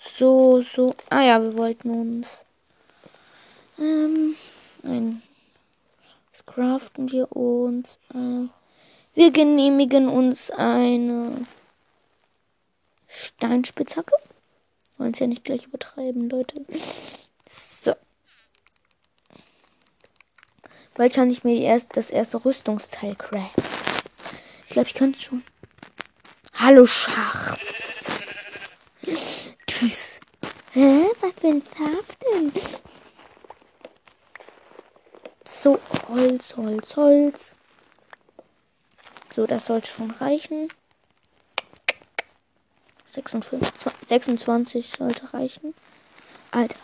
So, 0.00 0.60
so. 0.60 0.94
Ah 1.10 1.22
ja, 1.22 1.42
wir 1.42 1.56
wollten 1.56 1.90
uns 1.90 2.44
ähm, 3.78 4.36
ein, 4.82 5.22
was 6.46 6.54
craften 6.54 7.10
wir 7.10 7.32
uns? 7.32 7.98
Äh, 8.14 8.48
wir 9.14 9.30
genehmigen 9.30 10.08
uns 10.08 10.50
eine 10.50 11.46
Steinspitzhacke. 13.08 14.14
Wollen 14.98 15.12
es 15.12 15.18
ja 15.18 15.26
nicht 15.26 15.44
gleich 15.44 15.66
übertreiben, 15.66 16.28
Leute. 16.30 16.64
So. 17.48 17.94
Bald 20.94 21.14
kann 21.14 21.30
ich 21.30 21.44
mir 21.44 21.58
erst 21.60 21.96
das 21.96 22.10
erste 22.10 22.44
Rüstungsteil 22.44 23.16
craften. 23.16 23.64
Ich 24.66 24.72
glaube, 24.72 24.88
ich 24.88 24.94
kann 24.94 25.10
es 25.12 25.22
schon. 25.22 25.42
Hallo 26.54 26.86
Schach. 26.86 27.56
Tschüss. 29.66 30.20
Hä? 30.72 31.04
Was 31.20 31.44
ein 31.44 31.62
Farb 31.62 32.06
denn? 32.20 32.52
So, 35.54 35.78
Holz, 36.08 36.56
Holz, 36.56 36.96
Holz. 36.96 37.54
So, 39.34 39.46
das 39.46 39.66
sollte 39.66 39.86
schon 39.86 40.10
reichen. 40.10 40.66
56, 43.04 43.92
26 44.08 44.88
sollte 44.88 45.34
reichen. 45.34 45.74
Alter. 46.52 46.80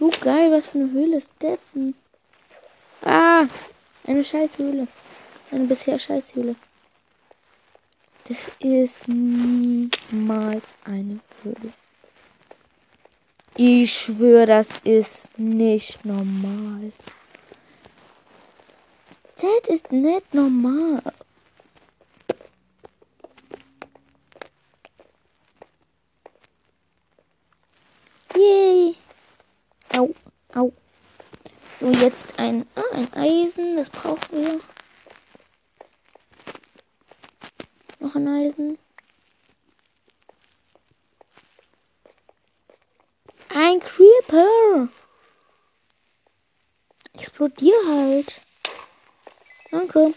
So 0.00 0.10
geil, 0.20 0.50
was 0.50 0.70
für 0.70 0.78
eine 0.78 0.90
Höhle 0.90 1.18
ist 1.18 1.30
das 1.38 1.58
denn? 1.74 1.94
Ah, 3.04 3.46
eine 4.04 4.24
Scheißhöhle. 4.24 4.88
Eine 5.52 5.64
bisher 5.64 5.98
Scheißhöhle. 6.00 6.56
Das 8.28 8.38
ist 8.58 9.06
niemals 9.06 10.74
eine 10.84 11.20
Höhle. 11.44 11.72
Ich 13.54 13.92
schwöre, 13.92 14.46
das 14.46 14.66
ist 14.82 15.38
nicht 15.38 16.04
normal. 16.04 16.90
Das 19.38 19.68
ist 19.68 19.92
nicht 19.92 20.32
normal. 20.32 21.02
Yay. 28.34 28.96
Au, 29.92 30.14
au. 30.54 30.72
So, 31.80 31.90
jetzt 31.90 32.38
ein, 32.38 32.66
ah, 32.76 32.80
ein 32.94 33.12
Eisen. 33.14 33.76
Das 33.76 33.90
brauchen 33.90 34.20
wir. 34.30 34.60
Noch 37.98 38.14
ein 38.14 38.28
Eisen. 38.28 38.78
Ein 43.50 43.80
Creeper. 43.80 44.88
Explodier 47.12 47.76
halt. 47.86 48.40
Danke. 49.70 50.14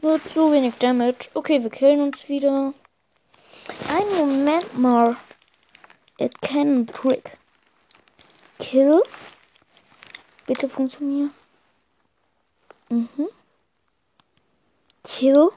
Wird 0.00 0.22
so 0.40 0.52
wenig 0.52 0.78
Damage. 0.78 1.28
Okay, 1.34 1.62
wir 1.62 1.68
killen 1.68 2.00
uns 2.00 2.30
wieder. 2.30 2.72
Ein 3.90 4.08
Moment 4.16 4.78
mal. 4.78 5.14
It 6.16 6.40
can 6.40 6.86
trick. 6.86 7.38
Kill. 8.58 9.02
Bitte 10.46 10.66
funktionieren. 10.70 11.30
Mhm. 12.88 13.28
Kill. 15.04 15.50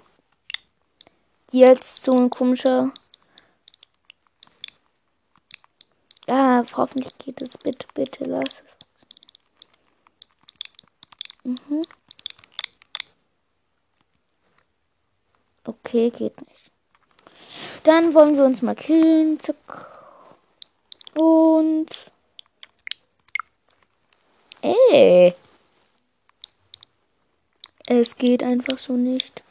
Jetzt 1.52 2.04
so 2.04 2.18
ein 2.18 2.30
komischer 2.30 2.92
Ah, 6.28 6.62
hoffentlich 6.76 7.18
geht 7.20 7.42
es. 7.42 7.58
Bitte, 7.58 7.88
bitte, 7.94 8.26
lass 8.26 8.64
es. 8.66 8.76
Mhm. 11.46 11.84
Okay, 15.66 16.10
geht 16.10 16.40
nicht. 16.48 16.72
Dann 17.84 18.14
wollen 18.14 18.36
wir 18.36 18.46
uns 18.46 18.62
mal 18.62 18.76
killen. 18.76 19.40
Zack. 19.40 19.56
Und. 21.16 21.90
Ey. 24.62 25.34
Es 27.88 28.16
geht 28.16 28.44
einfach 28.44 28.78
so 28.78 28.94
nicht. 28.94 29.44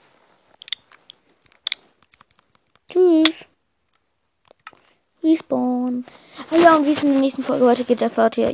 Tschüss. 2.90 3.44
Respawn. 5.22 6.04
Ah 6.50 6.56
ja, 6.56 6.76
und 6.76 6.86
wie 6.86 6.92
es 6.92 7.02
in 7.04 7.12
der 7.12 7.20
nächsten 7.20 7.42
Folge 7.42 7.66
heute 7.66 7.84
geht, 7.84 8.02
erfahrt 8.02 8.36
ihr 8.38 8.48